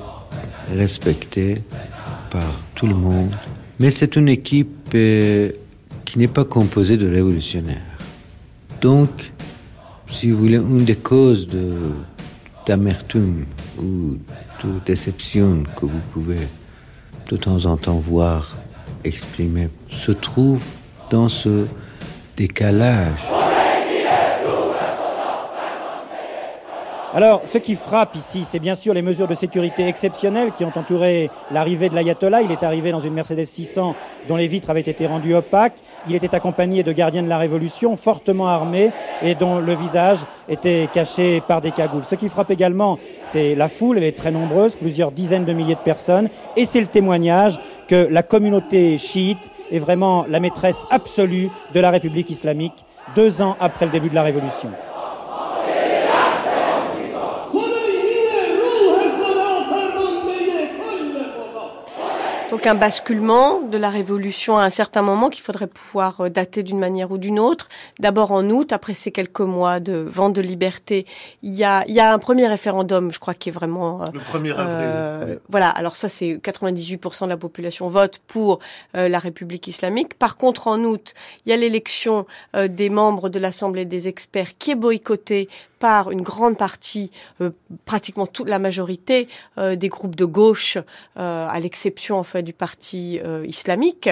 [0.76, 1.62] respectée
[2.30, 2.44] par
[2.76, 3.36] tout le monde,
[3.80, 5.52] mais c'est une équipe euh,
[6.06, 7.98] qui n'est pas composée de révolutionnaires.
[8.82, 9.32] Donc,
[10.12, 11.48] si vous voulez, une des causes
[12.68, 13.46] d'amertume
[13.80, 14.18] ou
[14.64, 16.48] de déception que vous pouvez
[17.30, 18.56] de temps en temps voir
[19.04, 20.62] exprimer se trouve
[21.10, 21.66] dans ce
[22.38, 23.41] décalage.
[27.14, 30.72] Alors, ce qui frappe ici, c'est bien sûr les mesures de sécurité exceptionnelles qui ont
[30.74, 32.42] entouré l'arrivée de l'ayatollah.
[32.42, 33.96] Il est arrivé dans une Mercedes 600
[34.30, 35.80] dont les vitres avaient été rendues opaques.
[36.08, 40.88] Il était accompagné de gardiens de la Révolution fortement armés et dont le visage était
[40.94, 42.06] caché par des cagoules.
[42.10, 45.76] Ce qui frappe également, c'est la foule, elle est très nombreuse, plusieurs dizaines de milliers
[45.76, 51.50] de personnes, et c'est le témoignage que la communauté chiite est vraiment la maîtresse absolue
[51.74, 54.70] de la République islamique deux ans après le début de la Révolution.
[62.52, 66.64] Donc un basculement de la révolution à un certain moment qu'il faudrait pouvoir euh, dater
[66.64, 67.70] d'une manière ou d'une autre.
[68.00, 71.06] D'abord en août, après ces quelques mois de vente de liberté,
[71.44, 74.04] il y a, il y a un premier référendum, je crois, qui est vraiment...
[74.04, 74.58] Euh, Le 1er avril.
[74.60, 78.60] Euh, voilà, alors ça c'est 98% de la population vote pour
[78.94, 80.16] la République islamique.
[80.16, 81.14] Par contre, en août,
[81.46, 85.48] il y a l'élection des membres de l'Assemblée des experts qui est boycottée
[85.82, 87.10] par une grande partie,
[87.42, 87.50] euh,
[87.86, 94.10] pratiquement toute la majorité euh, des groupes de gauche, euh, à l'exception du parti islamique.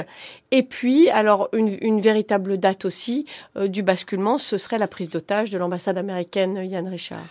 [0.50, 5.52] Et puis, alors une, une véritable date aussi du basculement, ce serait la prise d'otage
[5.52, 7.24] de l'ambassade américaine Yann Richard.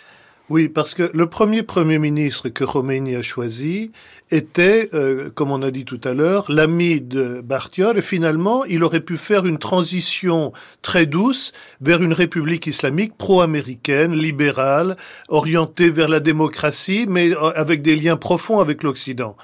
[0.51, 3.93] Oui, parce que le premier Premier ministre que Khomeini a choisi
[4.31, 8.83] était, euh, comme on a dit tout à l'heure, l'ami de Bartiol, et finalement, il
[8.83, 14.97] aurait pu faire une transition très douce vers une république islamique pro-américaine, libérale,
[15.29, 19.37] orientée vers la démocratie, mais euh, avec des liens profonds avec l'Occident.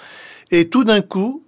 [0.50, 1.44] Et tout d'un coup,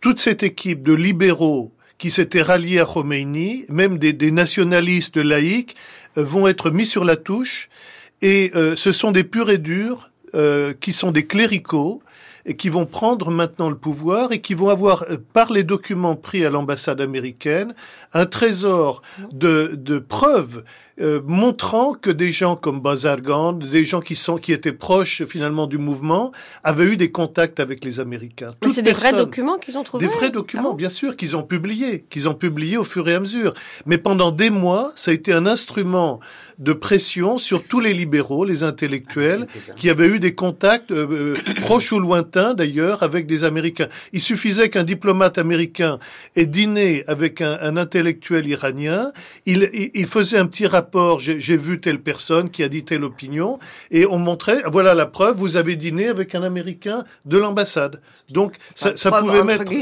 [0.00, 5.76] toute cette équipe de libéraux qui s'étaient ralliés à Khomeini, même des, des nationalistes laïcs,
[6.16, 7.68] euh, vont être mis sur la touche
[8.22, 12.02] et euh, ce sont des purs et durs euh, qui sont des cléricaux
[12.46, 16.16] et qui vont prendre maintenant le pouvoir et qui vont avoir, euh, par les documents
[16.16, 17.74] pris à l'ambassade américaine,
[18.12, 19.02] un trésor
[19.32, 20.64] de, de preuves
[21.00, 25.66] euh, montrant que des gens comme Bazargan, des gens qui sont qui étaient proches finalement
[25.66, 26.32] du mouvement,
[26.64, 28.50] avaient eu des contacts avec les Américains.
[28.62, 30.06] Mais c'est des vrais documents qu'ils ont trouvés.
[30.06, 33.14] Des vrais documents, ah bien sûr, qu'ils ont publiés, qu'ils ont publiés au fur et
[33.14, 33.54] à mesure.
[33.86, 36.20] Mais pendant des mois, ça a été un instrument
[36.58, 41.54] de pression sur tous les libéraux, les intellectuels, qui avaient eu des contacts euh, euh,
[41.62, 43.88] proches ou lointains d'ailleurs avec des Américains.
[44.12, 45.98] Il suffisait qu'un diplomate américain
[46.36, 49.12] ait dîné avec un, un intellectuel iranien,
[49.46, 53.04] il, il, il faisait un petit rapport j'ai vu telle personne qui a dit telle
[53.04, 53.58] opinion,
[53.92, 58.00] et on montrait, voilà la preuve, vous avez dîné avec un Américain de l'ambassade.
[58.28, 59.72] Donc ça, pouvait mettre...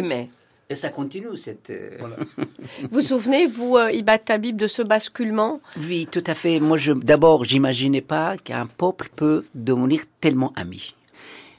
[0.70, 1.70] Et ça continue, cette...
[1.70, 1.96] Euh,
[2.36, 5.62] vous vous souvenez, vous, euh, Ibat Tabib, de ce basculement?
[5.78, 6.60] Oui, tout à fait.
[6.60, 10.94] Moi, je, d'abord, j'imaginais pas qu'un peuple peut devenir tellement ami.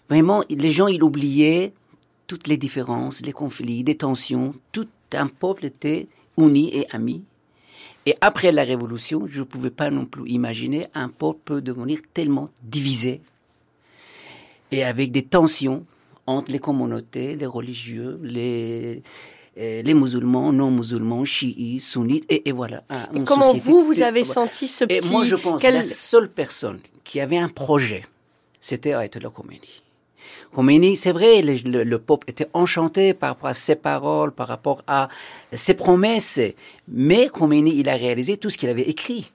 [0.10, 1.74] Vraiment, les gens, ils oubliaient
[2.28, 4.54] toutes les différences, les conflits, les tensions.
[4.72, 6.08] Tout un peuple était
[6.38, 7.24] uni et ami.
[8.06, 12.00] Et après la Révolution, je ne pouvais pas non plus imaginer un peuple peut devenir
[12.14, 13.22] tellement divisé
[14.72, 15.86] et avec des tensions
[16.26, 19.02] entre les communautés, les religieux, les,
[19.58, 22.84] euh, les musulmans, non musulmans, chiites, sunnites, et, voilà.
[22.90, 25.08] Ah, et comment vous, vous avez senti ce petit...
[25.08, 28.06] Et moi, je pense que la seule personne qui avait un projet,
[28.62, 29.82] c'était Ayatollah Khomeini.
[30.54, 35.10] Khomeini, c'est vrai, le, peuple était enchanté par rapport à ses paroles, par rapport à
[35.54, 36.40] ses promesses,
[36.88, 39.32] mais Khomeini, il a réalisé tout ce qu'il avait écrit.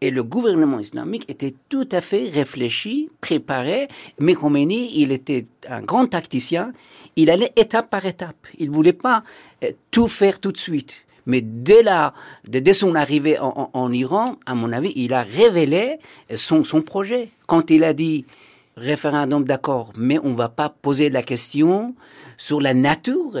[0.00, 3.88] Et le gouvernement islamique était tout à fait réfléchi, préparé.
[4.18, 6.72] Mais Khomeini, il était un grand tacticien.
[7.16, 8.36] Il allait étape par étape.
[8.58, 9.24] Il voulait pas
[9.62, 11.06] euh, tout faire tout de suite.
[11.26, 12.12] Mais dès, la,
[12.46, 15.96] dès son arrivée en, Iran, à mon avis, il a révélé
[16.34, 17.30] son, son projet.
[17.46, 18.26] Quand il a dit
[18.76, 21.94] référendum d'accord, mais on va pas poser la question
[22.36, 23.40] sur la nature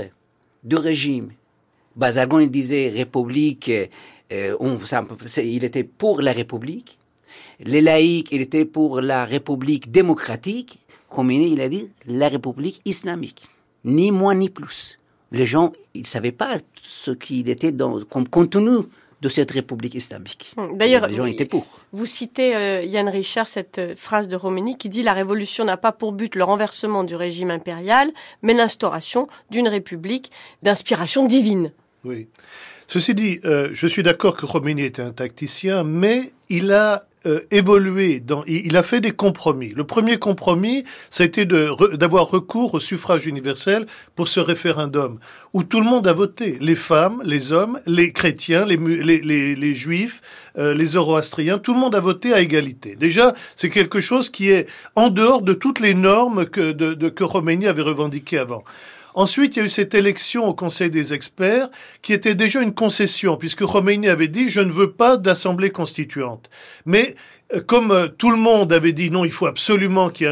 [0.62, 1.32] du régime.
[1.96, 3.70] Bazargan, il disait république,
[4.32, 4.56] euh,
[5.38, 6.98] il était pour la république.
[7.60, 10.80] Les laïcs, il était pour la république démocratique.
[11.08, 13.46] Khomeini, il a dit la république islamique.
[13.84, 14.98] Ni moins ni plus.
[15.30, 18.78] Les gens, ils ne savaient pas ce qu'il était dans, comme contenu
[19.24, 20.52] de cette république islamique.
[20.58, 21.66] Hum, d'ailleurs, les gens étaient pour.
[21.92, 25.78] Vous citez euh, Yann Richard cette euh, phrase de Khomeini qui dit la révolution n'a
[25.78, 30.30] pas pour but le renversement du régime impérial, mais l'instauration d'une république
[30.62, 31.72] d'inspiration divine.
[32.04, 32.28] Oui.
[32.86, 37.40] Ceci dit, euh, je suis d'accord que Khomeini était un tacticien, mais il a euh,
[37.50, 39.72] évolué, dans, il, a fait des compromis.
[39.74, 40.84] Le premier compromis,
[41.18, 45.18] été d'avoir recours au suffrage universel pour ce référendum,
[45.52, 49.74] où tout le monde a voté, les femmes, les hommes, les chrétiens, les, les, les,
[49.74, 50.20] juifs,
[50.58, 52.96] euh, les zoroastriens, tout le monde a voté à égalité.
[52.96, 57.08] Déjà, c'est quelque chose qui est en dehors de toutes les normes que, de, de,
[57.08, 58.64] que Khomeini avait revendiquées avant.
[59.14, 61.68] Ensuite, il y a eu cette élection au Conseil des experts
[62.02, 66.50] qui était déjà une concession, puisque Khomeini avait dit je ne veux pas d'assemblée constituante.
[66.84, 67.14] Mais
[67.54, 70.26] euh, comme euh, tout le monde avait dit non, il faut absolument qu'il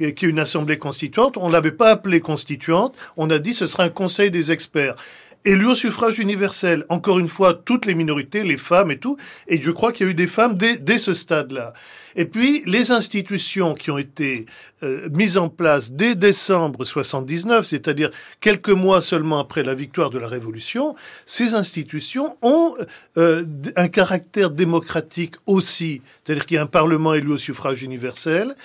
[0.00, 3.84] y, ait une assemblée constituante, on l'avait pas appelée constituante, on a dit ce sera
[3.84, 4.96] un conseil des experts
[5.44, 6.84] élu au suffrage universel.
[6.88, 9.16] Encore une fois, toutes les minorités, les femmes et tout.
[9.46, 11.72] Et je crois qu'il y a eu des femmes dès, dès ce stade-là.
[12.18, 14.46] Et puis, les institutions qui ont été
[14.82, 20.18] euh, mises en place dès décembre 79, c'est-à-dire quelques mois seulement après la victoire de
[20.18, 22.74] la Révolution, ces institutions ont
[23.18, 23.44] euh,
[23.76, 26.02] un caractère démocratique aussi.
[26.24, 28.56] C'est-à-dire qu'il y a un Parlement élu au suffrage universel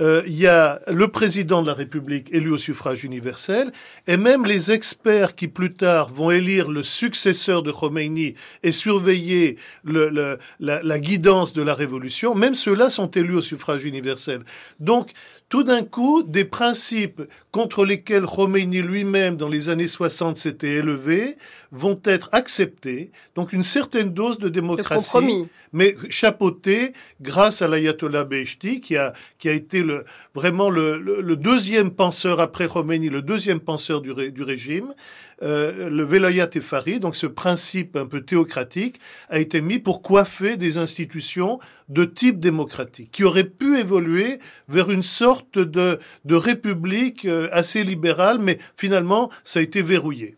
[0.00, 3.72] euh, il y a le président de la République élu au suffrage universel,
[4.06, 9.56] et même les experts qui plus tard vont élire le successeur de Khomeini et surveiller
[9.84, 14.42] le, la, la, guidance de la révolution, même ceux-là sont élus au suffrage universel.
[14.80, 15.10] Donc,
[15.52, 21.36] tout d'un coup, des principes contre lesquels Khomeini lui-même, dans les années 60, s'était élevé,
[21.72, 23.10] vont être acceptés.
[23.34, 29.50] Donc une certaine dose de démocratie, mais chapeautée grâce à l'ayatollah Beheshti, qui a, qui
[29.50, 34.42] a été le, vraiment le, le, deuxième penseur après Khomeini, le deuxième penseur du, du
[34.42, 34.94] régime.
[35.42, 40.56] Euh, le Velayat Efari, donc ce principe un peu théocratique, a été mis pour coiffer
[40.56, 47.24] des institutions de type démocratique, qui auraient pu évoluer vers une sorte de, de république
[47.24, 50.36] euh, assez libérale, mais finalement, ça a été verrouillé.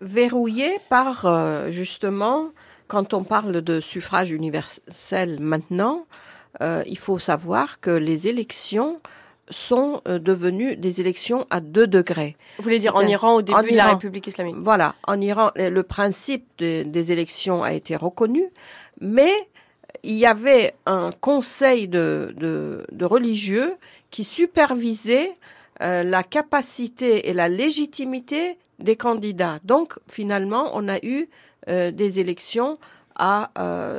[0.00, 2.50] Verrouillé par, euh, justement,
[2.86, 6.06] quand on parle de suffrage universel maintenant,
[6.86, 8.98] il faut savoir que les élections
[9.50, 12.36] sont euh, devenues des élections à deux degrés.
[12.58, 15.82] Vous voulez dire en Iran au début de la République islamique Voilà, en Iran, le
[15.82, 18.44] principe des élections a été reconnu,
[19.00, 19.32] mais
[20.02, 23.74] il y avait un conseil de, de, religieux
[24.10, 25.32] qui supervisait
[25.82, 29.58] euh, la capacité et la légitimité des candidats.
[29.64, 31.28] Donc, finalement, on a eu
[31.68, 32.78] euh, des élections
[33.18, 33.50] à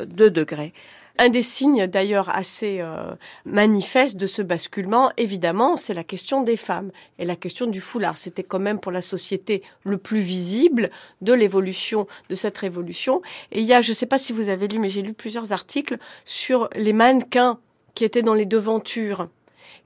[0.05, 0.73] deux degrés.
[1.19, 3.13] Un des signes d'ailleurs assez euh,
[3.45, 8.17] manifestes de ce basculement, évidemment, c'est la question des femmes et la question du foulard.
[8.17, 13.21] C'était quand même pour la société le plus visible de l'évolution de cette révolution.
[13.51, 15.13] Et il y a, je ne sais pas si vous avez lu, mais j'ai lu
[15.13, 17.59] plusieurs articles sur les mannequins
[17.95, 19.27] qui étaient dans les devantures,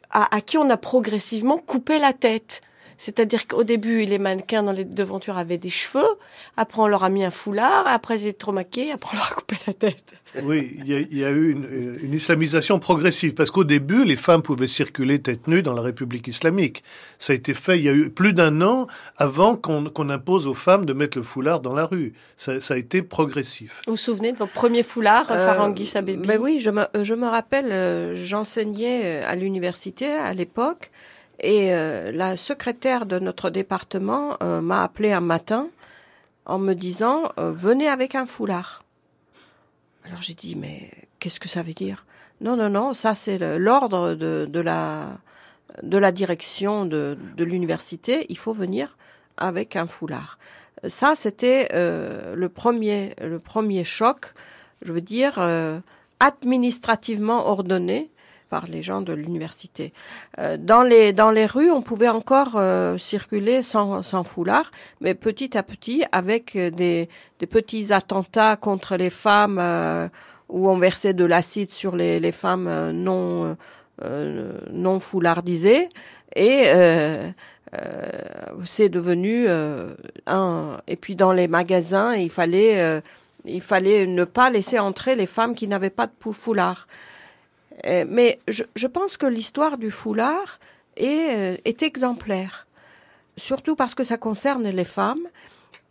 [0.09, 2.61] à qui on a progressivement coupé la tête
[3.01, 6.19] c'est-à-dire qu'au début, les mannequins dans les devantures avaient des cheveux,
[6.55, 9.31] après on leur a mis un foulard, après ils étaient trop maquillés, après on leur
[9.31, 10.13] a coupé la tête.
[10.43, 14.67] Oui, il y, a, eu une, une, islamisation progressive, parce qu'au début, les femmes pouvaient
[14.67, 16.83] circuler tête nue dans la République islamique.
[17.19, 20.53] Ça a été fait il y a eu plus d'un an avant qu'on impose aux
[20.53, 22.13] femmes de mettre le foulard dans la rue.
[22.37, 23.81] Ça, a été progressif.
[23.87, 27.13] Vous vous souvenez de votre premier foulard, euh, Farangui Sabébi ben Oui, je me, je
[27.13, 30.91] me rappelle, euh, j'enseignais à l'université à l'époque,
[31.41, 35.67] et euh, la secrétaire de notre département euh, m'a appelé un matin
[36.45, 38.83] en me disant euh, venez avec un foulard.
[40.05, 42.05] Alors j'ai dit mais qu'est-ce que ça veut dire?
[42.41, 48.25] Non non non, ça c'est l'ordre de, la direction de, de l'université.
[48.29, 48.97] Il faut venir
[49.37, 50.39] avec un foulard.
[50.87, 54.33] Ça c'était le premier le premier choc.
[54.81, 55.39] Je veux dire
[56.19, 58.09] administrativement ordonné
[58.51, 59.93] par les gens de l'université.
[60.37, 65.15] Euh, dans les dans les rues, on pouvait encore euh, circuler sans, sans foulard, mais
[65.15, 69.59] petit à petit, avec des, des petits attentats contre les femmes
[70.51, 73.57] où on versait de l'acide sur les, les femmes euh, non
[74.03, 75.89] euh, non foulardisées
[76.35, 77.31] et euh,
[78.65, 79.47] c'est devenu
[80.27, 83.01] un et puis dans les magasins il fallait
[83.45, 86.87] il fallait ne pas laisser entrer les femmes qui n'avaient pas de foulard.
[87.85, 90.59] Mais je, pense que l'histoire du foulard
[90.97, 92.67] est, est exemplaire,
[93.37, 95.27] surtout parce que ça concerne les femmes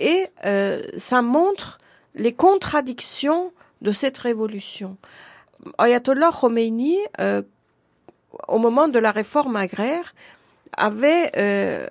[0.01, 1.79] et euh, ça montre
[2.15, 4.97] les contradictions de cette révolution.
[5.79, 7.43] Ayatollah Khomeini, euh,
[8.49, 10.15] au moment de la réforme agraire,
[10.77, 11.87] avait euh,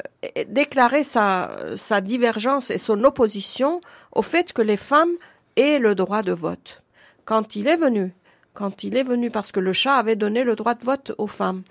[0.47, 3.81] déclaré sa divergence et son opposition
[4.13, 5.13] au fait que les femmes
[5.55, 6.81] aient le droit de vote.
[7.25, 8.13] Quand il est venu,
[8.60, 11.28] quand il est venu parce que le chat avait donné le droit de vote aux
[11.28, 11.64] femmes,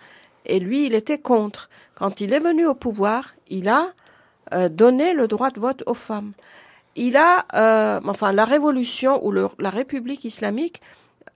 [0.47, 1.69] et lui, il était contre.
[1.95, 3.89] Quand il est venu au pouvoir, il a
[4.55, 6.33] euh, donné le droit de vote aux femmes.
[6.97, 10.81] Il a, euh, enfin, la révolution ou le, la République islamique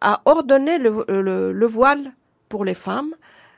[0.01, 2.13] a ordonné le, le, le, voile
[2.49, 3.13] pour les femmes,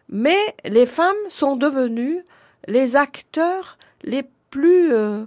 [0.08, 2.24] mais les femmes sont devenues
[2.66, 5.24] les acteurs les plus euh,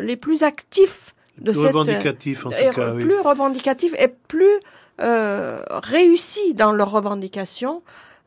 [0.00, 3.22] les plus actifs de plus cette revendicatifs en tout cas, plus oui.
[3.22, 4.60] revendicatifs et plus
[5.00, 7.82] euh, réussis dans leurs revendications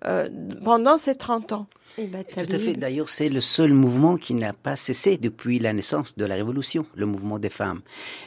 [0.06, 0.30] euh,
[0.64, 1.68] pendant ces 30 ans.
[1.98, 2.74] Ben, Tout à fait.
[2.74, 6.86] D'ailleurs, c'est le seul mouvement qui n'a pas cessé depuis la naissance de la Révolution,
[6.94, 7.82] le mouvement des femmes.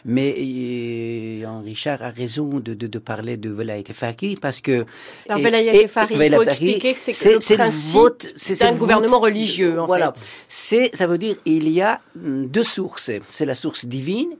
[0.05, 4.84] Mais euh, Richard a raison de, de, de parler de Velayat Fari parce que...
[5.28, 10.12] Alors, Velayat Fari, il faut expliquer que c'est le principe d'un gouvernement religieux, en voilà.
[10.49, 10.91] fait.
[10.93, 13.12] Ça veut dire il y a deux sources.
[13.28, 14.30] C'est la source divine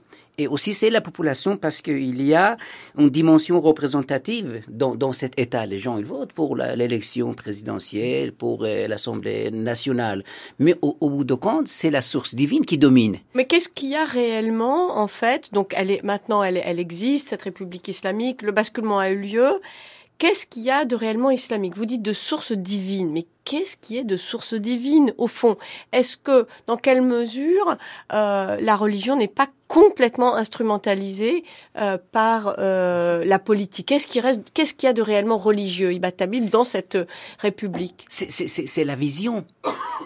[0.41, 2.57] et aussi c'est la population parce qu'il y a
[2.97, 5.65] une dimension représentative dans, dans, cet État.
[5.67, 10.23] Les gens, ils votent pour l'élection présidentielle, pour euh, l'Assemblée nationale.
[10.57, 13.17] Mais au, bout de compte, c'est la source divine qui domine.
[13.35, 15.53] Mais qu'est-ce qu'il y a réellement, en fait?
[15.53, 18.41] Donc, elle est, maintenant, elle existe, cette République islamique.
[18.41, 19.61] Le basculement a eu lieu.
[20.21, 21.75] Qu'est-ce qu'il y a de réellement islamique?
[21.75, 25.57] Vous dites de source divine, mais qu'est-ce qui est de source divine au fond?
[25.93, 27.75] Est-ce que, dans quelle mesure,
[28.13, 31.43] euh, la religion n'est pas complètement instrumentalisée
[31.75, 33.87] euh, par euh, la politique?
[33.87, 36.99] Qu'est-ce qui reste Qu'est-ce qu'il y a de réellement religieux, Ibatabib, dans cette
[37.39, 38.05] république?
[38.07, 39.43] C'est la vision.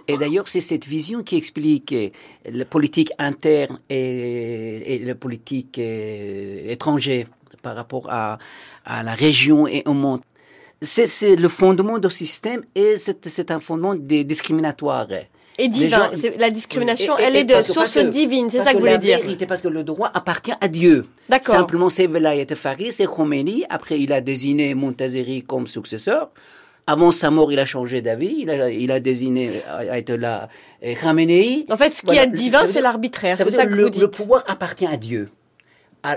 [0.08, 1.94] Et d'ailleurs, c'est cette vision qui explique
[2.50, 7.28] la politique interne et, et la politique étrangère
[7.62, 8.38] par rapport à,
[8.86, 10.22] à la région et au monde.
[10.82, 15.08] C'est le fondement du système et c'est un fondement discriminatoire.
[15.58, 16.12] Et divin.
[16.14, 18.98] Gens, la discrimination, et, et, elle est de source divine, c'est ça que vous voulez
[18.98, 19.20] dire.
[19.20, 21.06] Vérité, parce que le droit appartient à Dieu.
[21.30, 21.56] D'accord.
[21.56, 23.64] Simplement, c'est Velayat Fari, c'est Khomeini.
[23.70, 26.30] Après, il a désigné Montazeri comme successeur.
[26.88, 28.36] Avant sa mort, il a changé d'avis.
[28.40, 30.50] Il a, il a désigné Ayatollah
[31.02, 31.66] Khamenei.
[31.72, 32.24] En fait, ce qui voilà.
[32.24, 33.38] est divin, c'est l'arbitraire.
[33.38, 34.02] C'est ça que le, vous dites.
[34.02, 35.30] Le pouvoir appartient à Dieu.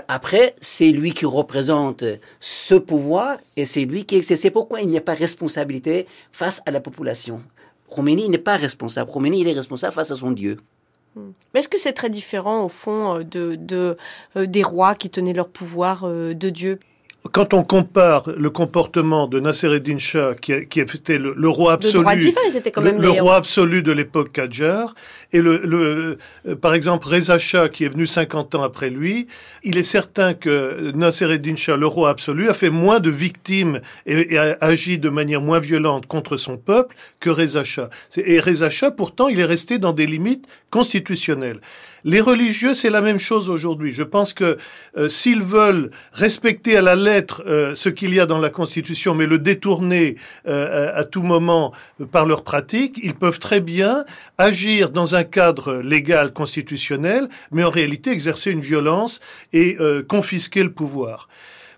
[0.07, 2.03] Après, c'est lui qui représente
[2.39, 6.71] ce pouvoir et c'est lui qui C'est pourquoi il n'y a pas responsabilité face à
[6.71, 7.41] la population.
[7.89, 9.11] Khomeini n'est pas responsable.
[9.11, 10.57] Khomeini, il est responsable face à son Dieu.
[11.53, 13.97] Mais est-ce que c'est très différent, au fond, de, de
[14.37, 16.79] euh, des rois qui tenaient leur pouvoir euh, de Dieu?
[17.33, 22.05] Quand on compare le comportement de Nasser Shah, qui, qui était le, le, roi absolu,
[22.07, 22.41] le, divin,
[22.73, 24.95] quand même le, le roi absolu de l'époque Qajar,
[25.31, 26.17] et le, le
[26.47, 27.37] euh, par exemple Reza
[27.69, 29.27] qui est venu 50 ans après lui,
[29.63, 34.33] il est certain que Nasser Shah, le roi absolu, a fait moins de victimes et,
[34.33, 37.63] et, a agi de manière moins violente contre son peuple que Reza.
[38.17, 41.59] Et Reza pourtant, il est resté dans des limites constitutionnelles.
[42.05, 43.91] Les religieux, c'est la même chose aujourd'hui.
[43.91, 44.57] Je pense que
[44.97, 49.15] euh, s'ils veulent respecter à la lettre euh, ce qu'il y a dans la Constitution,
[49.15, 50.15] mais le détourner
[50.47, 51.73] à, à, tout moment
[52.11, 54.05] par leur pratique, ils peuvent très bien
[54.37, 59.19] agir dans un cadre légal constitutionnel, mais en réalité exercer une violence
[59.53, 61.27] et euh, confisquer le pouvoir.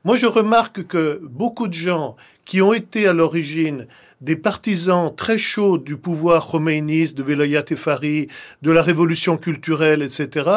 [0.04, 2.16] Moi, je remarque que beaucoup de gens
[2.46, 3.88] qui ont été à l'origine
[4.20, 8.28] des partisans très chauds du pouvoir khomeiniste, de Velayat Efari,
[8.62, 10.50] de la révolution culturelle, etc.,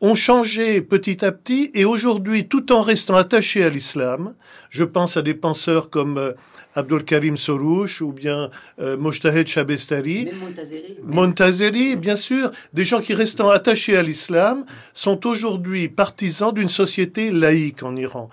[0.00, 4.34] ont changé petit à petit et aujourd'hui, tout en restant attachés à l'islam,
[4.70, 6.34] je pense à des penseurs comme
[6.76, 8.50] euh, Abdul Karim Sorouche ou bien
[8.80, 14.64] euh, Mojtahed Shabestari, Montazeri, Montazeri, bien sûr, des gens qui restant attachés à l'islam
[14.94, 18.28] sont aujourd'hui partisans d'une société laïque en Iran.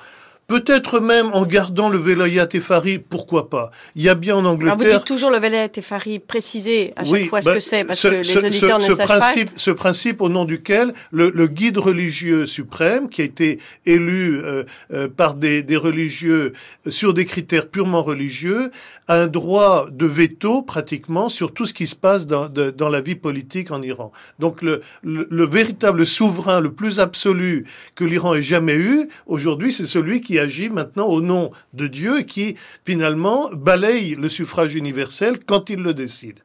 [0.47, 4.75] Peut-être même en gardant le Velayat Efari, pourquoi pas Il y a bien en Angleterre.
[4.79, 7.59] Alors vous dites toujours le Velayat Efari, précisez à chaque oui, fois bah, ce que
[7.59, 9.57] c'est, parce ce, que les auditeurs ce, ne savent principe, pas.
[9.57, 14.63] Ce principe au nom duquel le, le, guide religieux suprême, qui a été élu euh,
[14.93, 16.53] euh, par des, des, religieux
[16.89, 18.71] sur des critères purement religieux,
[19.09, 22.87] a un droit de veto pratiquement sur tout ce qui se passe dans, de, dans
[22.87, 24.13] la vie politique en Iran.
[24.39, 29.73] Donc le, le, le véritable souverain le plus absolu que l'Iran ait jamais eu, aujourd'hui,
[29.73, 34.75] c'est celui qui qui agit maintenant au nom de Dieu qui finalement balaye le suffrage
[34.75, 36.41] universel quand il le décide.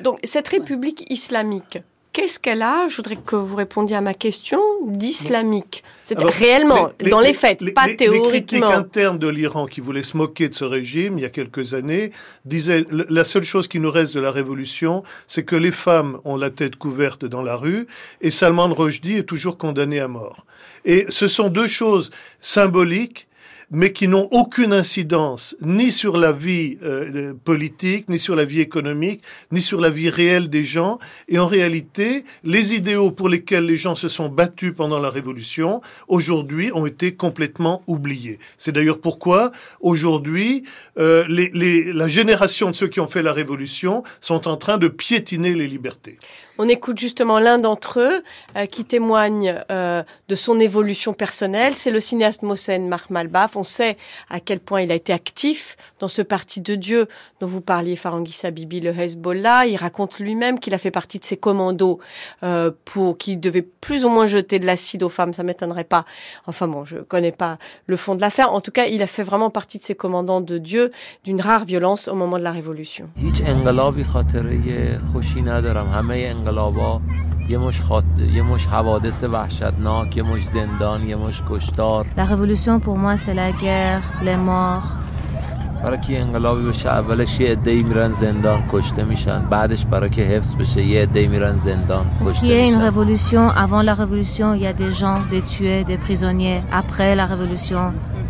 [0.00, 1.78] Donc cette République islamique,
[2.12, 2.88] qu'est-ce qu'elle a?
[2.88, 5.84] Je voudrais que vous répondiez à ma question d'islamique.
[6.04, 8.32] C'est réellement, dans les faits, pas théoriquement.
[8.32, 11.30] Les critiques internes de l'Iran qui voulaient se moquer de ce régime il y a
[11.30, 12.10] quelques années
[12.44, 16.36] disaient la seule chose qui nous reste de la révolution, c'est que les femmes ont
[16.36, 17.86] la tête couverte dans la rue
[18.20, 20.44] et Salman Rushdie est toujours condamné à mort.
[20.84, 23.28] Et ce sont deux choses symboliques
[23.70, 28.60] mais qui n'ont aucune incidence ni sur la vie euh, politique, ni sur la vie
[28.60, 30.98] économique, ni sur la vie réelle des gens.
[31.28, 35.80] Et en réalité, les idéaux pour lesquels les gens se sont battus pendant la Révolution,
[36.08, 38.38] aujourd'hui, ont été complètement oubliés.
[38.58, 40.64] C'est d'ailleurs pourquoi, aujourd'hui,
[40.98, 44.88] euh, les, la génération de ceux qui ont fait la Révolution sont en train de
[44.88, 46.18] piétiner les libertés.
[46.62, 48.22] On écoute justement l'un d'entre eux
[48.54, 51.74] euh, qui témoigne euh, de son évolution personnelle.
[51.74, 53.56] C'est le cinéaste Mohsen Mahmalbaf.
[53.56, 53.96] On sait
[54.28, 57.06] à quel point il a été actif dans ce parti de Dieu
[57.40, 59.66] dont vous parliez, Farangissa Bibi, le Hezbollah.
[59.66, 62.00] Il raconte lui-même qu'il a fait partie de ces commandos
[62.42, 65.32] euh, pour qui devaient plus ou moins jeter de l'acide aux femmes.
[65.32, 66.04] Ça m'étonnerait pas.
[66.46, 68.52] Enfin bon, je connais pas le fond de l'affaire.
[68.52, 70.90] En tout cas, il a fait vraiment partie de ces commandants de Dieu
[71.24, 73.08] d'une rare violence au moment de la révolution.
[82.16, 84.96] La révolution pour moi c'est la guerre, les morts,
[85.83, 90.55] برای که انقلابی بشه اولش یه عده‌ای میرن زندان کشته میشن بعدش برای که حفظ
[90.55, 92.45] بشه یه عده‌ای میرن زندان کشته میشن.
[92.45, 95.83] Il y a une révolution, avant la révolution, il y a des gens, des tués,
[95.83, 96.61] des prisonniers.
[96.81, 97.81] Après la révolution,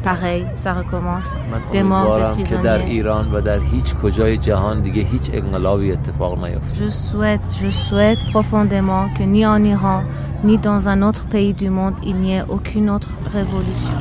[0.03, 1.29] pareil, ça recommence.
[1.71, 2.49] Des morts, des prisonniers.
[2.49, 6.83] که در ایران و در هیچ کجای جهان دیگه هیچ انقلابی اتفاق نیفته.
[6.85, 9.99] Je souhaite, je souhaite profondément que ni en Iran,
[10.43, 13.97] ni dans un autre pays du monde, il n'y ait aucune autre révolution.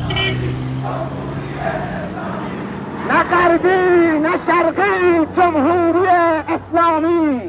[3.09, 6.09] نه غربی نه شرقی جمهوری
[6.49, 7.41] اسلامی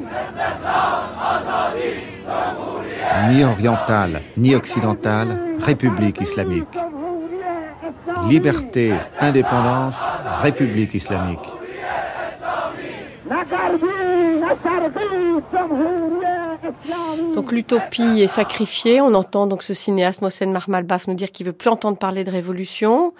[3.27, 6.77] Ni orientale, ni occidentale, République islamique.
[8.27, 8.93] Liberté,
[9.27, 9.99] indépendance,
[10.43, 11.47] République islamique.
[17.34, 19.00] Donc l'utopie est sacrifiée.
[19.00, 22.30] On entend donc ce cinéaste Mohsen Marmalbaf nous dire qu'il veut plus entendre parler de
[22.30, 23.14] révolution.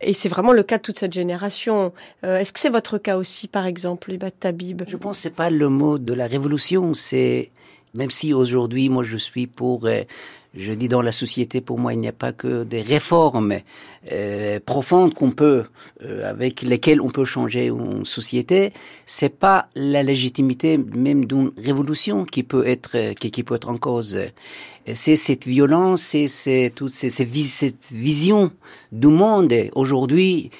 [0.00, 1.92] Et c'est vraiment le cas de toute cette génération.
[2.24, 4.82] Euh, est-ce que c'est votre cas aussi, par exemple, Ibat Tabib?
[4.86, 6.94] Je pense que c'est pas le mot de la révolution.
[6.94, 7.50] C'est
[7.94, 10.02] même si aujourd'hui, moi, je suis pour euh,
[10.56, 13.58] je dis dans la société, pour moi, il n'y a pas que des réformes
[14.10, 15.64] euh, profondes qu'on peut,
[16.02, 18.72] euh, avec lesquelles on peut changer une société.
[19.04, 23.76] C'est pas la légitimité même d'une révolution qui peut être qui, qui, peut être en
[23.76, 24.18] cause.
[24.94, 28.50] C'est cette violence, c'est c'est toute ces, ces, cette vision
[28.92, 29.52] du monde.
[29.74, 30.50] Aujourd'hui,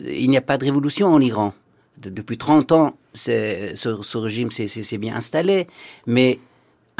[0.00, 1.54] il n'y a pas de révolution en Iran.
[1.98, 5.66] Depuis 30 ans, ce, ce régime s'est bien installé,
[6.06, 6.38] mais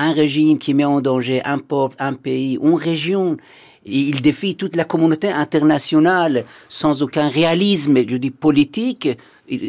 [0.02, 3.36] un régime qui met en danger un peuple, un pays, une région.
[3.84, 9.08] Il défie toute la communauté internationale sans aucun réalisme, je dis politique.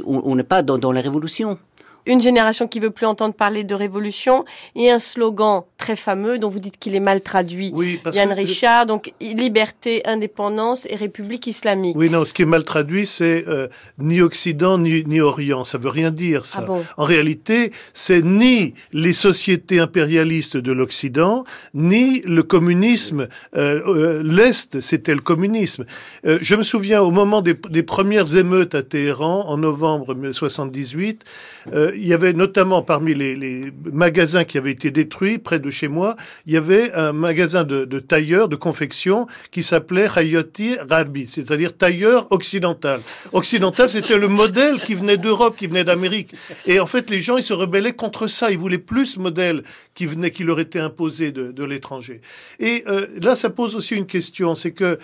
[0.05, 1.57] On n'est pas dans, dans la révolution
[2.06, 4.45] une génération qui veut plus entendre parler de révolution
[4.76, 7.72] et un slogan très fameux dont vous dites qu'il est mal traduit.
[7.74, 11.95] Oui, parce Yann Richard, donc liberté, indépendance et république islamique.
[11.97, 15.64] Oui, non, ce qui est mal traduit, c'est euh, ni Occident ni, ni, Orient.
[15.64, 16.60] Ça veut rien dire, ça.
[16.62, 21.43] Ah bon en réalité, c'est ni les sociétés impérialistes de l'Occident,
[21.74, 23.28] ni le communisme.
[23.56, 25.86] Euh, euh, L'Est, c'était le communisme.
[26.26, 31.24] Euh, je me souviens, au moment des, des, premières émeutes à Téhéran, en novembre 78,
[31.96, 35.88] il y avait notamment parmi les, les, magasins qui avaient été détruits près de chez
[35.88, 36.16] moi,
[36.46, 41.76] il y avait un magasin de, de tailleurs, de confection, qui s'appelait Hayati Rabi, c'est-à-dire
[41.76, 43.02] tailleur occidental.
[43.32, 46.36] Occidental, c'était le modèle qui venait d'Europe, qui venait d'Amérique.
[46.66, 48.52] Et en fait, les gens, ils se rebellaient contre ça.
[48.52, 49.64] Ils voulaient plus ce modèle
[49.96, 52.22] qui venait, qui leur était imposé de, de l'étranger.
[52.60, 54.98] Et euh, là, ça pose aussi une question, c'est que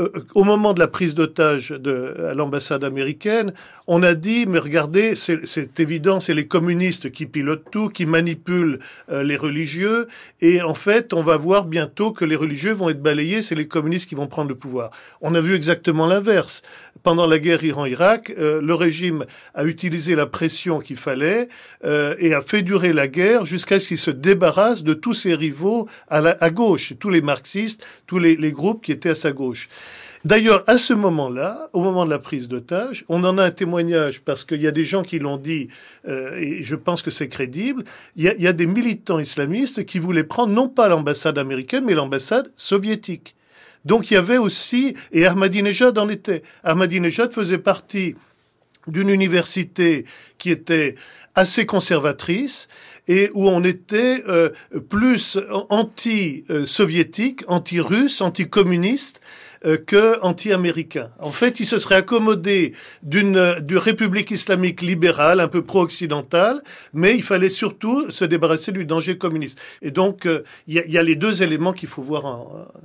[0.00, 3.52] euh, au moment de la prise d'otage à l'ambassade américaine,
[3.86, 8.78] on a dit, mais regardez, c'est évident, c'est les communistes qui pilotent tout, qui manipulent
[9.10, 10.08] euh, les religieux,
[10.40, 13.68] et en fait, on va voir bientôt que les religieux vont être balayés, c'est les
[13.68, 14.90] communistes qui vont prendre le pouvoir.
[15.20, 16.62] On a vu exactement l'inverse.
[17.02, 21.48] Pendant la guerre Iran-Irak, euh, le régime a utilisé la pression qu'il fallait
[21.84, 25.34] euh, et a fait durer la guerre jusqu'à ce qu'il se débarrasse de tous ses
[25.34, 29.14] rivaux à, la, à gauche, tous les marxistes, tous les, les groupes qui étaient à
[29.14, 29.68] sa gauche.
[30.24, 34.22] D'ailleurs, à ce moment-là, au moment de la prise d'otage, on en a un témoignage
[34.22, 35.68] parce qu'il y a des gens qui l'ont dit,
[36.08, 37.84] euh, et je pense que c'est crédible.
[38.16, 42.50] Il y, a, des militants islamistes qui voulaient prendre non pas l'ambassade américaine, mais l'ambassade
[42.56, 43.34] soviétique
[43.84, 46.42] Donc il y avait aussi, et Ahmadinejad en était.
[46.62, 48.16] Ahmadinejad faisait partie
[48.86, 50.06] d'une université
[50.38, 50.94] qui était
[51.34, 52.68] assez conservatrice
[53.08, 54.48] et où on était euh,
[54.88, 59.20] plus anti-soviétique, anti-russe, anti-communiste
[59.64, 61.10] euh, que anti-américain.
[61.18, 66.62] En fait, il se serait accommodé d'une du République islamique libérale, un peu pro-occidentale,
[66.92, 69.58] mais il fallait surtout se débarrasser du danger communiste.
[69.82, 72.24] Et donc, euh, il y, a, les deux éléments qu'il faut voir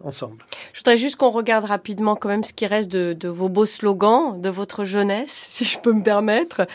[0.03, 0.43] ensemble.
[0.73, 3.65] Je voudrais juste qu'on regarde rapidement quand même ce qui reste de, de, vos beaux
[3.65, 6.67] slogans, de votre jeunesse, si je peux me permettre,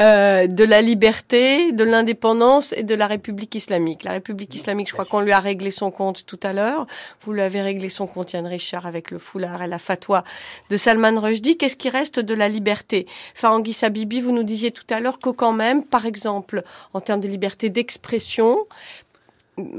[0.00, 4.04] euh, de la liberté, de l'indépendance et de la République islamique.
[4.04, 6.86] La République islamique, je crois qu'on lui a réglé son compte tout à l'heure.
[7.22, 10.24] Vous lui avez réglé son compte, Yann Richard, avec le foulard et la fatwa
[10.70, 13.06] de Salman Rushdie, qu'est-ce qui reste de la liberté?
[13.34, 16.62] Farangui Sabibi, vous nous disiez tout à l'heure que quand même, par exemple,
[16.94, 18.66] en termes de liberté d'expression,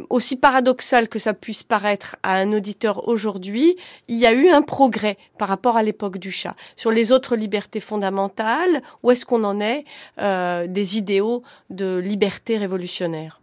[0.10, 3.76] aussi paradoxal que ça puisse paraître à un auditeur aujourd'hui,
[4.08, 6.56] il y a eu un progrès par rapport à l'époque du chat.
[6.76, 9.86] Sur les autres libertés fondamentales, où est-ce qu'on en est
[10.20, 13.42] euh, des idéaux de liberté révolutionnaire?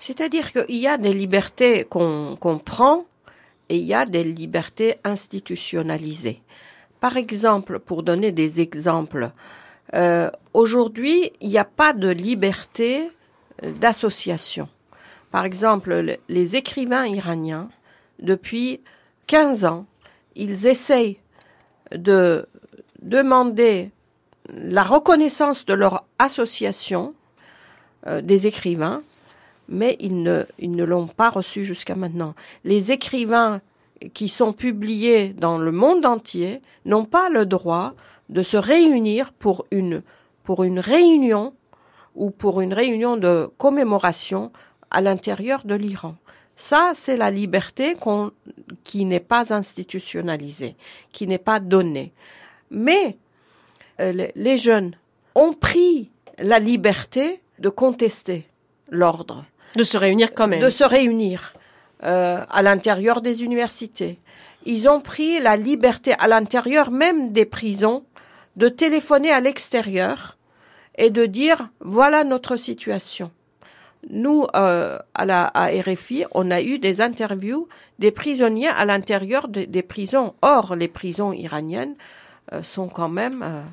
[0.00, 3.04] C'est-à-dire qu'il y a des libertés qu'on prend
[3.72, 6.42] et il y a des libertés institutionnalisées.
[7.00, 9.30] Par exemple, pour donner des exemples,
[9.94, 13.10] euh, aujourd'hui, il n'y a pas de liberté
[13.64, 14.68] euh, d'association.
[15.30, 17.70] Par exemple, les écrivains iraniens,
[18.18, 18.82] depuis
[19.26, 19.86] 15 ans,
[20.36, 21.18] ils essayent
[21.92, 22.46] de
[23.00, 23.90] demander
[24.50, 27.14] la reconnaissance de leur association
[28.06, 29.02] euh, des écrivains
[29.72, 32.34] mais ils ne, ils ne l'ont pas reçu jusqu'à maintenant.
[32.64, 33.60] Les écrivains
[34.14, 37.94] qui sont publiés dans le monde entier n'ont pas le droit
[38.28, 40.02] de se réunir pour une,
[40.44, 41.54] pour une réunion
[42.14, 44.52] ou pour une réunion de commémoration
[44.90, 46.16] à l'intérieur de l'Iran.
[46.54, 47.96] Ça, c'est la liberté
[48.84, 50.76] qui n'est pas institutionnalisée,
[51.10, 52.12] qui n'est pas donnée.
[52.70, 53.16] Mais
[54.00, 54.96] euh, les jeunes
[55.34, 58.46] ont pris la liberté de contester
[58.90, 59.44] l'ordre.
[59.76, 60.60] De se réunir quand même.
[60.60, 61.54] De se réunir
[62.04, 64.18] euh, à l'intérieur des universités.
[64.64, 68.04] Ils ont pris la liberté à l'intérieur même des prisons
[68.56, 70.36] de téléphoner à l'extérieur
[70.98, 73.30] et de dire voilà notre situation.
[74.10, 77.68] Nous, euh, à la RFI, on a eu des interviews
[78.00, 80.34] des prisonniers à l'intérieur des prisons.
[80.42, 81.94] Or, les prisons iraniennes
[82.52, 83.64] euh, sont quand même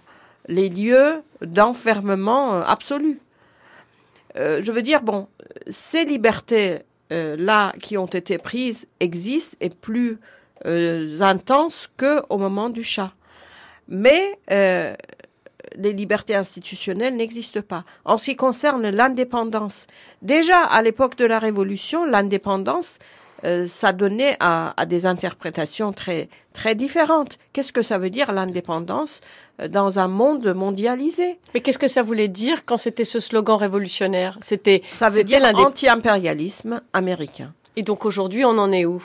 [0.48, 3.20] les lieux d'enfermement absolu.
[4.40, 5.28] Je veux dire, bon,
[5.68, 10.20] ces libertés euh, là qui ont été prises existent et plus
[10.68, 13.14] euh, intenses qu'au moment du chat.
[13.88, 14.94] Mais euh,
[15.76, 17.84] les libertés institutionnelles n'existent pas.
[18.06, 19.88] En ce qui concerne l'indépendance,
[20.22, 23.00] déjà à l'époque de la Révolution, l'indépendance,
[23.44, 27.38] euh, ça donnait à, à, des interprétations très très différentes.
[27.54, 29.22] Qu'est-ce que ça veut dire l'indépendance
[29.62, 31.40] euh, dans un monde mondialisé?
[31.54, 34.38] Mais qu'est-ce que ça voulait dire quand c'était ce slogan révolutionnaire?
[34.42, 37.54] C'était ça veut dire anti-impérialisme américain.
[37.76, 39.02] Et donc aujourd'hui, on en est où?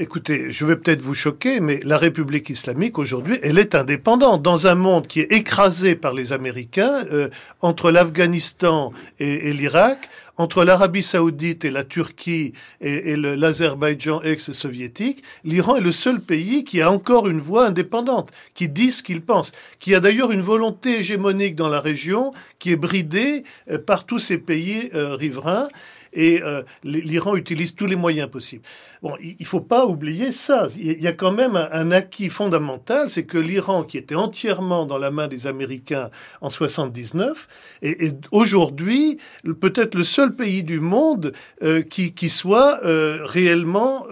[0.00, 4.68] Écoutez, je vais peut-être vous choquer, mais la République islamique aujourd'hui, elle est indépendante dans
[4.68, 7.30] un monde qui est écrasé par les Américains, euh,
[7.62, 15.24] entre l'Afghanistan et, l'Irak, entre l'Arabie saoudite et la Turquie et, et l'Azerbaïdjan ex-soviétique.
[15.42, 19.20] L'Iran est le seul pays qui a encore une voix indépendante, qui dit ce qu'il
[19.20, 22.30] pense, qui a d'ailleurs une volonté hégémonique dans la région
[22.60, 25.66] qui est bridée euh, par tous ces pays euh, riverains
[26.12, 28.62] et euh, l'Iran utilise tous les moyens possibles.
[29.02, 30.68] Bon, il ne faut pas oublier ça.
[30.76, 34.98] Il y a quand même un, acquis fondamental, c'est que l'Iran, qui était entièrement dans
[34.98, 37.48] la main des Américains en 79,
[37.82, 39.18] est, aujourd'hui
[39.60, 41.32] peut-être le seul pays du monde
[41.62, 44.06] euh, qui, qui, soit euh, réellement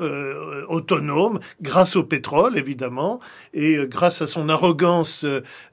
[0.68, 3.20] autonome, grâce au pétrole évidemment,
[3.54, 5.24] et grâce à son arrogance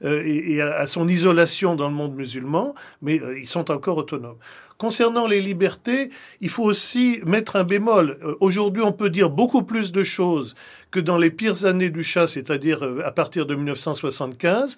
[0.02, 4.38] et, et à, son isolation dans le monde musulman, mais ils sont encore autonomes.
[4.78, 6.10] Concernant les libertés,
[6.40, 8.18] il faut aussi mettre un bémol.
[8.22, 10.54] Euh, aujourd'hui, on peut dire beaucoup plus de choses
[10.90, 14.76] que dans les pires années du chat, c'est-à-dire euh, à partir de 1975.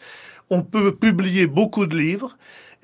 [0.51, 2.37] On peut publier beaucoup de livres.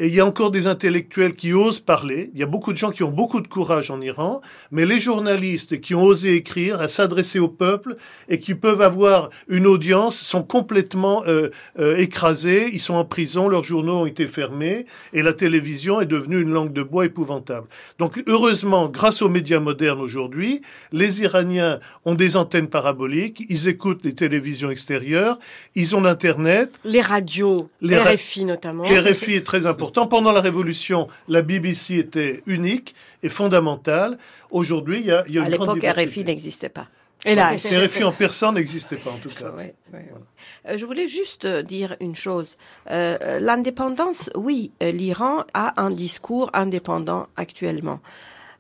[0.03, 2.33] Et il y a encore des intellectuels qui osent parler.
[2.35, 4.41] Il y a beaucoup de gens qui ont beaucoup de courage en Iran,
[4.73, 7.95] mais les journalistes qui ont osé écrire, à s'adresser au peuple
[8.29, 12.69] et qui peuvent avoir une audience sont complètement euh, euh, écrasés.
[12.73, 16.51] Ils sont en prison, leurs journaux ont été fermés et la télévision est devenue une
[16.51, 17.69] langue de bois épouvantable.
[18.01, 24.03] Donc heureusement, grâce aux médias modernes aujourd'hui, les Iraniens ont des antennes paraboliques, ils écoutent
[24.03, 25.39] les télévisions extérieures,
[25.77, 28.83] ils ont l'internet, les radios, les RFI notamment.
[28.83, 34.17] RFI est très important Pourtant, pendant la Révolution, la BBC était unique et fondamentale.
[34.51, 36.87] Aujourd'hui, il y a, il y a à l'époque, RFI n'existait pas.
[37.27, 37.63] Hélas.
[37.63, 39.53] Terrifiant en persan n'existait pas en tout cas.
[39.55, 42.57] Euh, je voulais juste dire une chose.
[42.91, 48.01] Euh, l'indépendance, oui, euh, l'Iran a un discours indépendant actuellement.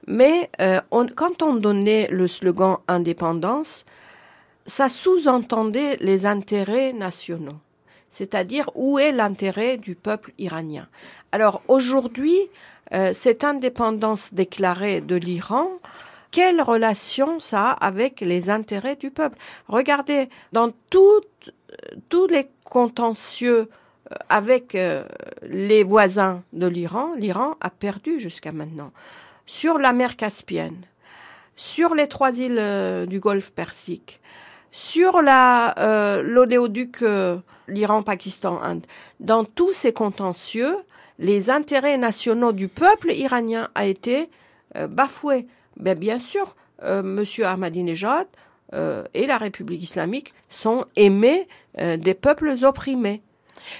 [0.06, 0.50] Mais
[1.14, 3.86] quand on donnait le slogan indépendance,
[4.66, 7.58] ça sous-entendait les intérêts nationaux.
[8.12, 10.86] C'est-à-dire où est l'intérêt du peuple iranien.
[11.32, 12.36] Alors aujourd'hui,
[13.12, 15.70] cette indépendance déclarée de l'Iran,
[16.32, 19.38] quelle relation ça a avec les intérêts du peuple?
[19.68, 23.68] Regardez, dans tous les contentieux
[24.10, 25.04] euh, avec euh,
[25.42, 28.92] les voisins de l'Iran, l'Iran a perdu jusqu'à maintenant.
[29.44, 30.80] Sur la mer Caspienne,
[31.54, 34.22] sur les trois îles euh, du Golfe Persique,
[34.72, 37.04] sur la l'oléoduc
[37.68, 38.84] l'Iran-Pakistan-Inde,
[39.20, 40.76] dans tous ces contentieux,
[41.18, 44.28] les intérêts nationaux du peuple iranien a été
[44.74, 45.46] bafoués
[45.76, 47.24] ben, bien sûr, euh, M.
[47.44, 48.26] Ahmadinejad
[48.74, 51.48] euh, et la République islamique sont aimés
[51.78, 53.22] euh, des peuples opprimés.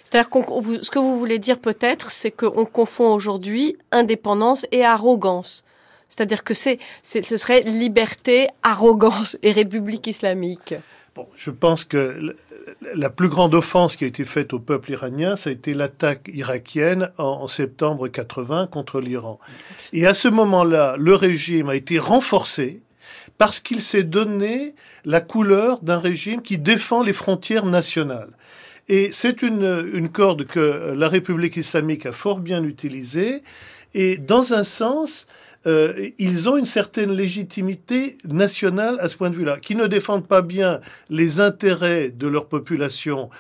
[0.04, 0.38] C'est-à-dire que
[0.82, 5.64] ce que vous voulez dire peut-être, c'est qu'on confond aujourd'hui indépendance et arrogance.
[6.14, 6.76] C'est-à-dire que ce
[7.38, 10.74] serait liberté, arrogance et République islamique.
[11.14, 12.36] Bon, je pense que
[12.94, 16.30] la plus grande offense qui a été faite au peuple iranien, ça a été l'attaque
[16.34, 19.40] irakienne en, septembre 80 contre l'Iran.
[19.94, 22.82] Et à ce moment-là, le régime a été renforcé
[23.38, 24.74] parce qu'il s'est donné
[25.06, 28.36] la couleur d'un régime qui défend les frontières nationales.
[28.86, 33.42] Et c'est une, une corde que la République islamique a fort bien utilisée.
[33.94, 35.26] Et dans un sens,
[35.66, 40.26] euh, ils ont une certaine légitimité nationale à ce point de vue-là, qui ne défendent
[40.26, 43.30] pas bien les intérêts de leur population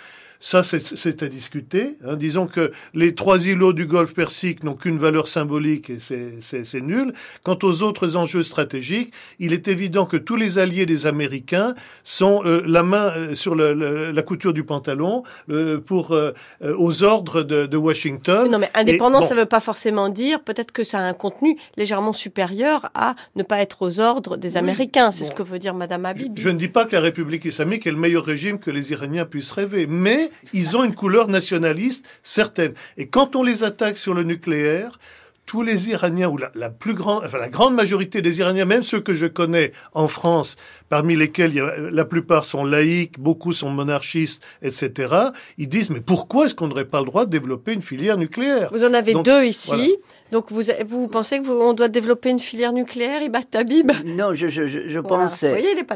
[0.42, 1.96] ça, c'est à discuter.
[2.04, 2.16] Hein.
[2.16, 7.12] Disons que les trois îlots du Golfe Persique n'ont qu'une valeur symbolique et c'est nul.
[7.44, 12.42] Quant aux autres enjeux stratégiques, il est évident que tous les alliés des Américains sont
[12.44, 16.18] euh, la main euh, sur le, la couture du pantalon euh, pour
[16.60, 18.50] aux ordres de, de Washington.
[18.50, 21.56] Non, mais indépendance, ça ne veut pas forcément dire peut-être que ça a un contenu
[21.76, 25.12] légèrement supérieur à ne pas être aux ordres des Américains.
[25.12, 26.32] C'est ce que veut dire Madame Habib.
[26.36, 28.90] Je, je ne dis pas que la République islamique est le meilleur régime que les
[28.90, 32.74] Iraniens puissent rêver, mais ils ont une couleur nationaliste certaine.
[32.96, 34.98] Et quand on les attaque sur le nucléaire,
[35.46, 39.00] tous les Iraniens, ou la, plus grande, enfin la grande majorité des Iraniens, même ceux
[39.00, 40.56] que je connais en France,
[40.88, 41.52] parmi lesquels
[41.92, 45.14] la plupart sont laïcs, beaucoup sont monarchistes, etc.,
[45.58, 48.70] ils disent mais pourquoi est-ce qu'on n'aurait pas le droit de développer une filière nucléaire?
[48.72, 49.96] Vous en avez deux ici.
[50.30, 53.92] Donc vous, vous pensez que on doit développer une filière nucléaire, Ibat Tabib?
[54.06, 55.44] Non, je, je, je pense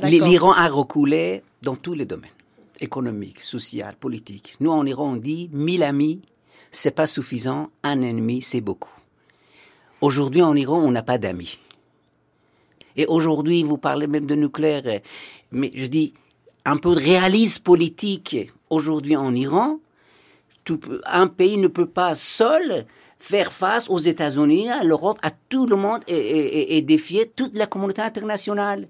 [0.03, 2.36] l'Iran a reculé dans tous les domaines
[2.81, 4.57] économique, social, politique.
[4.61, 6.21] Nous, en Iran, on dit mille amis,
[6.71, 8.91] c'est pas suffisant, un ennemi, c'est beaucoup.
[10.01, 11.59] Aujourd'hui, en Iran, on n'a pas d'amis.
[12.97, 15.01] Et aujourd'hui, vous parlez même de nucléaire,
[15.53, 16.15] mais je dis
[16.65, 18.53] un peu de réalisme politique.
[18.71, 19.79] Aujourd'hui, en Iran,
[21.05, 22.87] un pays ne peut pas seul
[23.19, 27.67] faire face aux États-Unis, à l'Europe, à tout le monde et, et défier toute la
[27.67, 28.89] communauté internationale.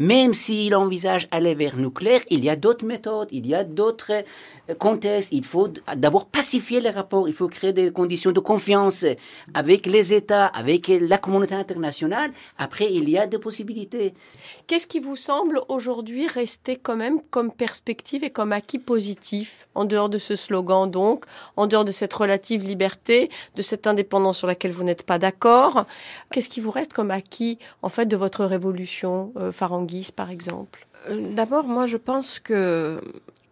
[0.00, 4.24] Même s'il envisage aller vers nucléaire, il y a d'autres méthodes, il y a d'autres
[4.70, 5.28] euh, contextes.
[5.30, 9.04] Il faut d'abord pacifier les rapports, il faut créer des conditions de confiance
[9.52, 12.32] avec les États, avec la communauté internationale.
[12.56, 14.14] Après, il y a des possibilités.
[14.66, 19.84] Qu'est-ce qui vous semble aujourd'hui rester quand même comme perspective et comme acquis positif, en
[19.84, 21.26] dehors de ce slogan donc,
[21.58, 25.84] en dehors de cette relative liberté, de cette indépendance sur laquelle vous n'êtes pas d'accord?
[26.32, 29.52] Qu'est-ce qui vous reste comme acquis en fait de votre révolution, euh,
[30.16, 30.86] par exemple?
[31.08, 33.00] Euh, D'abord, moi, je pense que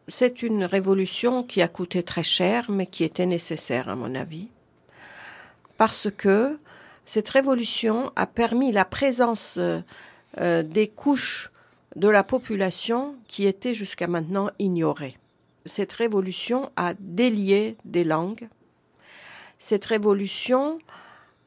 [0.09, 4.49] c'est une révolution qui a coûté très cher, mais qui était nécessaire, à mon avis,
[5.76, 6.59] parce que
[7.05, 9.80] cette révolution a permis la présence euh,
[10.39, 11.51] euh, des couches
[11.97, 15.16] de la population qui étaient jusqu'à maintenant ignorées.
[15.66, 18.49] Cette révolution a délié des langues.
[19.59, 20.78] Cette révolution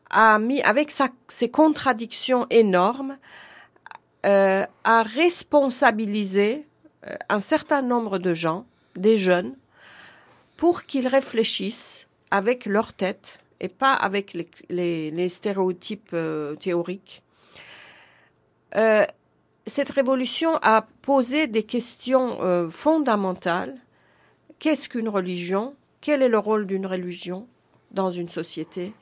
[0.09, 0.91] a mis, avec
[1.27, 3.17] ses contradictions énormes,
[4.25, 6.67] euh, à responsabiliser
[7.07, 9.55] euh, un certain nombre de gens, des jeunes,
[10.57, 14.37] pour qu'ils réfléchissent avec leur tête et pas avec
[14.69, 17.23] les, stéréotypes euh, théoriques.
[18.73, 23.75] cette révolution a posé des questions fondamentales.
[24.59, 25.75] Qu'est-ce qu'une religion?
[25.99, 27.47] Quel est le rôle d'une religion
[27.91, 28.93] dans une société?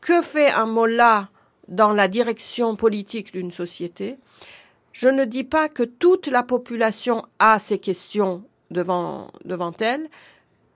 [0.00, 1.28] Que fait un mollah
[1.68, 4.16] dans la direction politique d'une société.
[4.92, 10.08] Je ne dis pas que toute la population a ces questions devant, devant elle,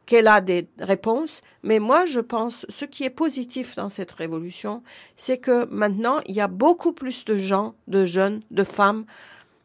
[0.06, 4.82] qu'elle a des réponses, mais moi je pense ce qui est positif dans cette révolution,
[5.18, 9.04] c'est que maintenant il y a beaucoup plus de gens, de jeunes, de femmes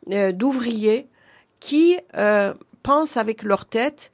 [0.05, 1.07] d'ouvriers
[1.61, 1.97] qui
[2.83, 4.11] pensent avec leur tête,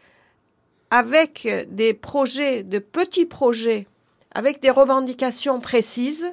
[0.91, 3.87] avec des projets, de petits projets,
[4.31, 6.31] avec des revendications précises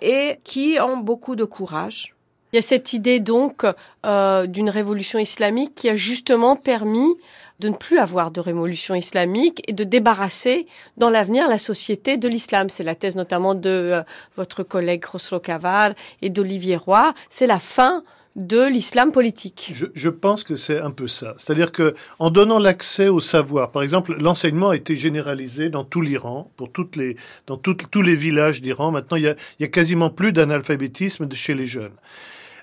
[0.00, 2.14] et qui ont beaucoup de courage.
[2.52, 3.64] Il y a cette idée donc
[4.04, 7.14] euh, d'une révolution islamique qui a justement permis
[7.60, 10.66] de ne plus avoir de révolution islamique et de débarrasser
[10.96, 12.68] dans l'avenir la société de l'islam.
[12.70, 14.02] C'est la thèse notamment de euh,
[14.36, 17.14] votre collègue Khosrow Kaval et d'Olivier Roy.
[17.28, 18.02] C'est la fin
[18.36, 19.72] de l'islam politique.
[19.74, 21.34] Je, pense que c'est un peu ça.
[21.36, 26.00] C'est-à-dire que en donnant l'accès au savoir, par exemple, l'enseignement a été généralisé dans tout
[26.00, 27.16] l'Iran, pour toutes les,
[27.46, 28.92] dans tous les villages d'Iran.
[28.92, 31.90] Maintenant, il y a, il y a quasiment plus d'analphabétisme chez les jeunes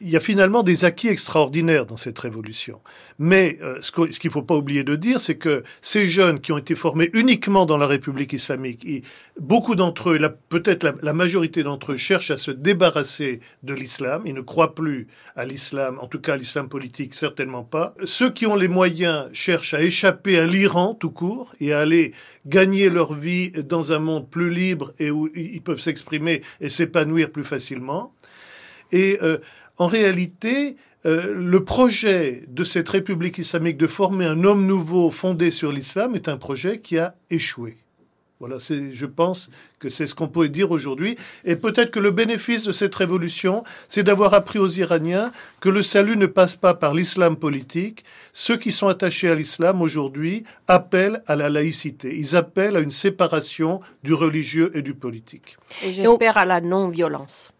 [0.01, 2.81] il y a finalement des acquis extraordinaires dans cette révolution.
[3.19, 6.51] Mais euh, ce qu'il ne faut pas oublier de dire, c'est que ces jeunes qui
[6.51, 8.85] ont été formés uniquement dans la République islamique,
[9.39, 10.19] beaucoup d'entre eux,
[10.49, 14.23] peut-être la, la, majorité d'entre eux, cherchent à se débarrasser de l'islam.
[14.25, 17.95] Ils ne croient plus à l'islam, en tout cas à l'islam politique, certainement pas.
[18.05, 22.13] Ceux qui ont les moyens cherchent à échapper à l'Iran tout court et à aller
[22.45, 27.31] gagner leur vie dans un monde plus libre et où ils peuvent s'exprimer et s'épanouir
[27.31, 28.13] plus facilement.
[28.91, 29.37] Et euh,
[29.77, 35.51] en réalité, euh, le projet de cette République islamique de former un homme nouveau fondé
[35.51, 37.77] sur l'islam est un projet qui a échoué.
[38.39, 39.49] Voilà, je pense
[39.79, 41.17] que c'est ce qu'on peut dire aujourd'hui.
[41.43, 45.81] Et peut-être que le bénéfice de cette révolution, c'est d'avoir appris aux Iraniens que le
[45.81, 48.03] salut ne passe pas par l'islam politique.
[48.33, 52.15] Ceux qui sont attachés à l'islam aujourd'hui appellent à la laïcité.
[52.15, 55.57] Ils appellent à une séparation du religieux et du politique.
[55.83, 57.51] Et j'espère à la non-violence.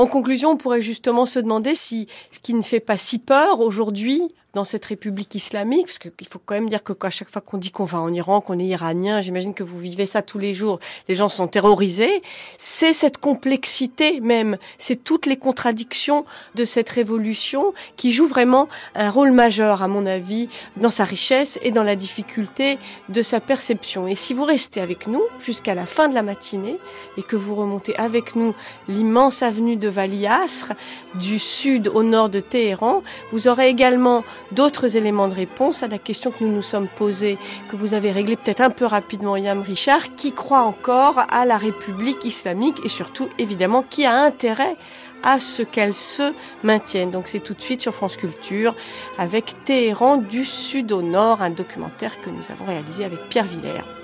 [0.00, 3.60] En conclusion, on pourrait justement se demander si ce qui ne fait pas si peur
[3.60, 4.22] aujourd'hui
[4.54, 7.56] dans cette république islamique, parce qu'il faut quand même dire que à chaque fois qu'on
[7.56, 10.54] dit qu'on va en Iran, qu'on est iranien, j'imagine que vous vivez ça tous les
[10.54, 12.22] jours, les gens sont terrorisés,
[12.58, 16.24] c'est cette complexité même, c'est toutes les contradictions
[16.54, 21.58] de cette révolution qui joue vraiment un rôle majeur, à mon avis, dans sa richesse
[21.62, 22.78] et dans la difficulté
[23.08, 24.06] de sa perception.
[24.06, 26.78] Et si vous restez avec nous jusqu'à la fin de la matinée
[27.16, 28.54] et que vous remontez avec nous
[28.88, 30.72] l'immense avenue de Valiasr,
[31.14, 35.98] du sud au nord de Téhéran, vous aurez également d'autres éléments de réponse à la
[35.98, 37.38] question que nous nous sommes posée,
[37.70, 41.56] que vous avez réglé peut-être un peu rapidement, Yam Richard, qui croit encore à la
[41.56, 44.76] République islamique et surtout, évidemment, qui a intérêt
[45.22, 46.32] à ce qu'elle se
[46.62, 47.10] maintienne.
[47.10, 48.74] Donc c'est tout de suite sur France Culture
[49.18, 53.99] avec Téhéran du sud au nord, un documentaire que nous avons réalisé avec Pierre Villers.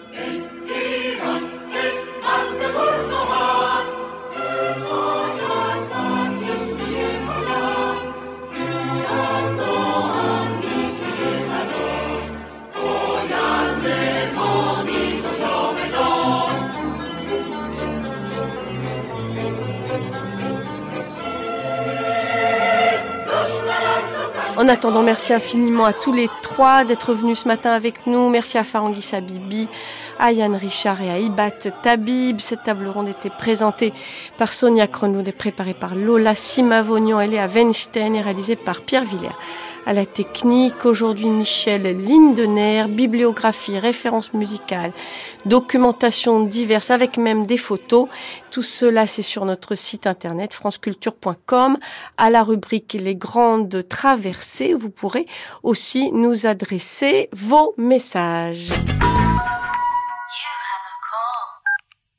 [24.56, 28.30] En attendant, merci infiniment à tous les trois d'être venus ce matin avec nous.
[28.30, 29.68] Merci à Farangui Sabibi,
[30.18, 31.50] à Yann Richard et à Ibat
[31.82, 32.40] Tabib.
[32.40, 33.92] Cette table ronde était présentée
[34.38, 37.20] par Sonia Cronoud et préparée par Lola Simavognon.
[37.20, 39.36] Elle est à Weinstein et réalisée par Pierre Villers
[39.86, 40.84] à la technique.
[40.84, 44.92] Aujourd'hui, Michel Lindener, bibliographie, références musicales,
[45.46, 48.08] documentation diverses avec même des photos.
[48.50, 51.78] Tout cela, c'est sur notre site internet franceculture.com
[52.16, 54.74] à la rubrique Les grandes traversées.
[54.74, 55.26] Vous pourrez
[55.62, 58.70] aussi nous adresser vos messages.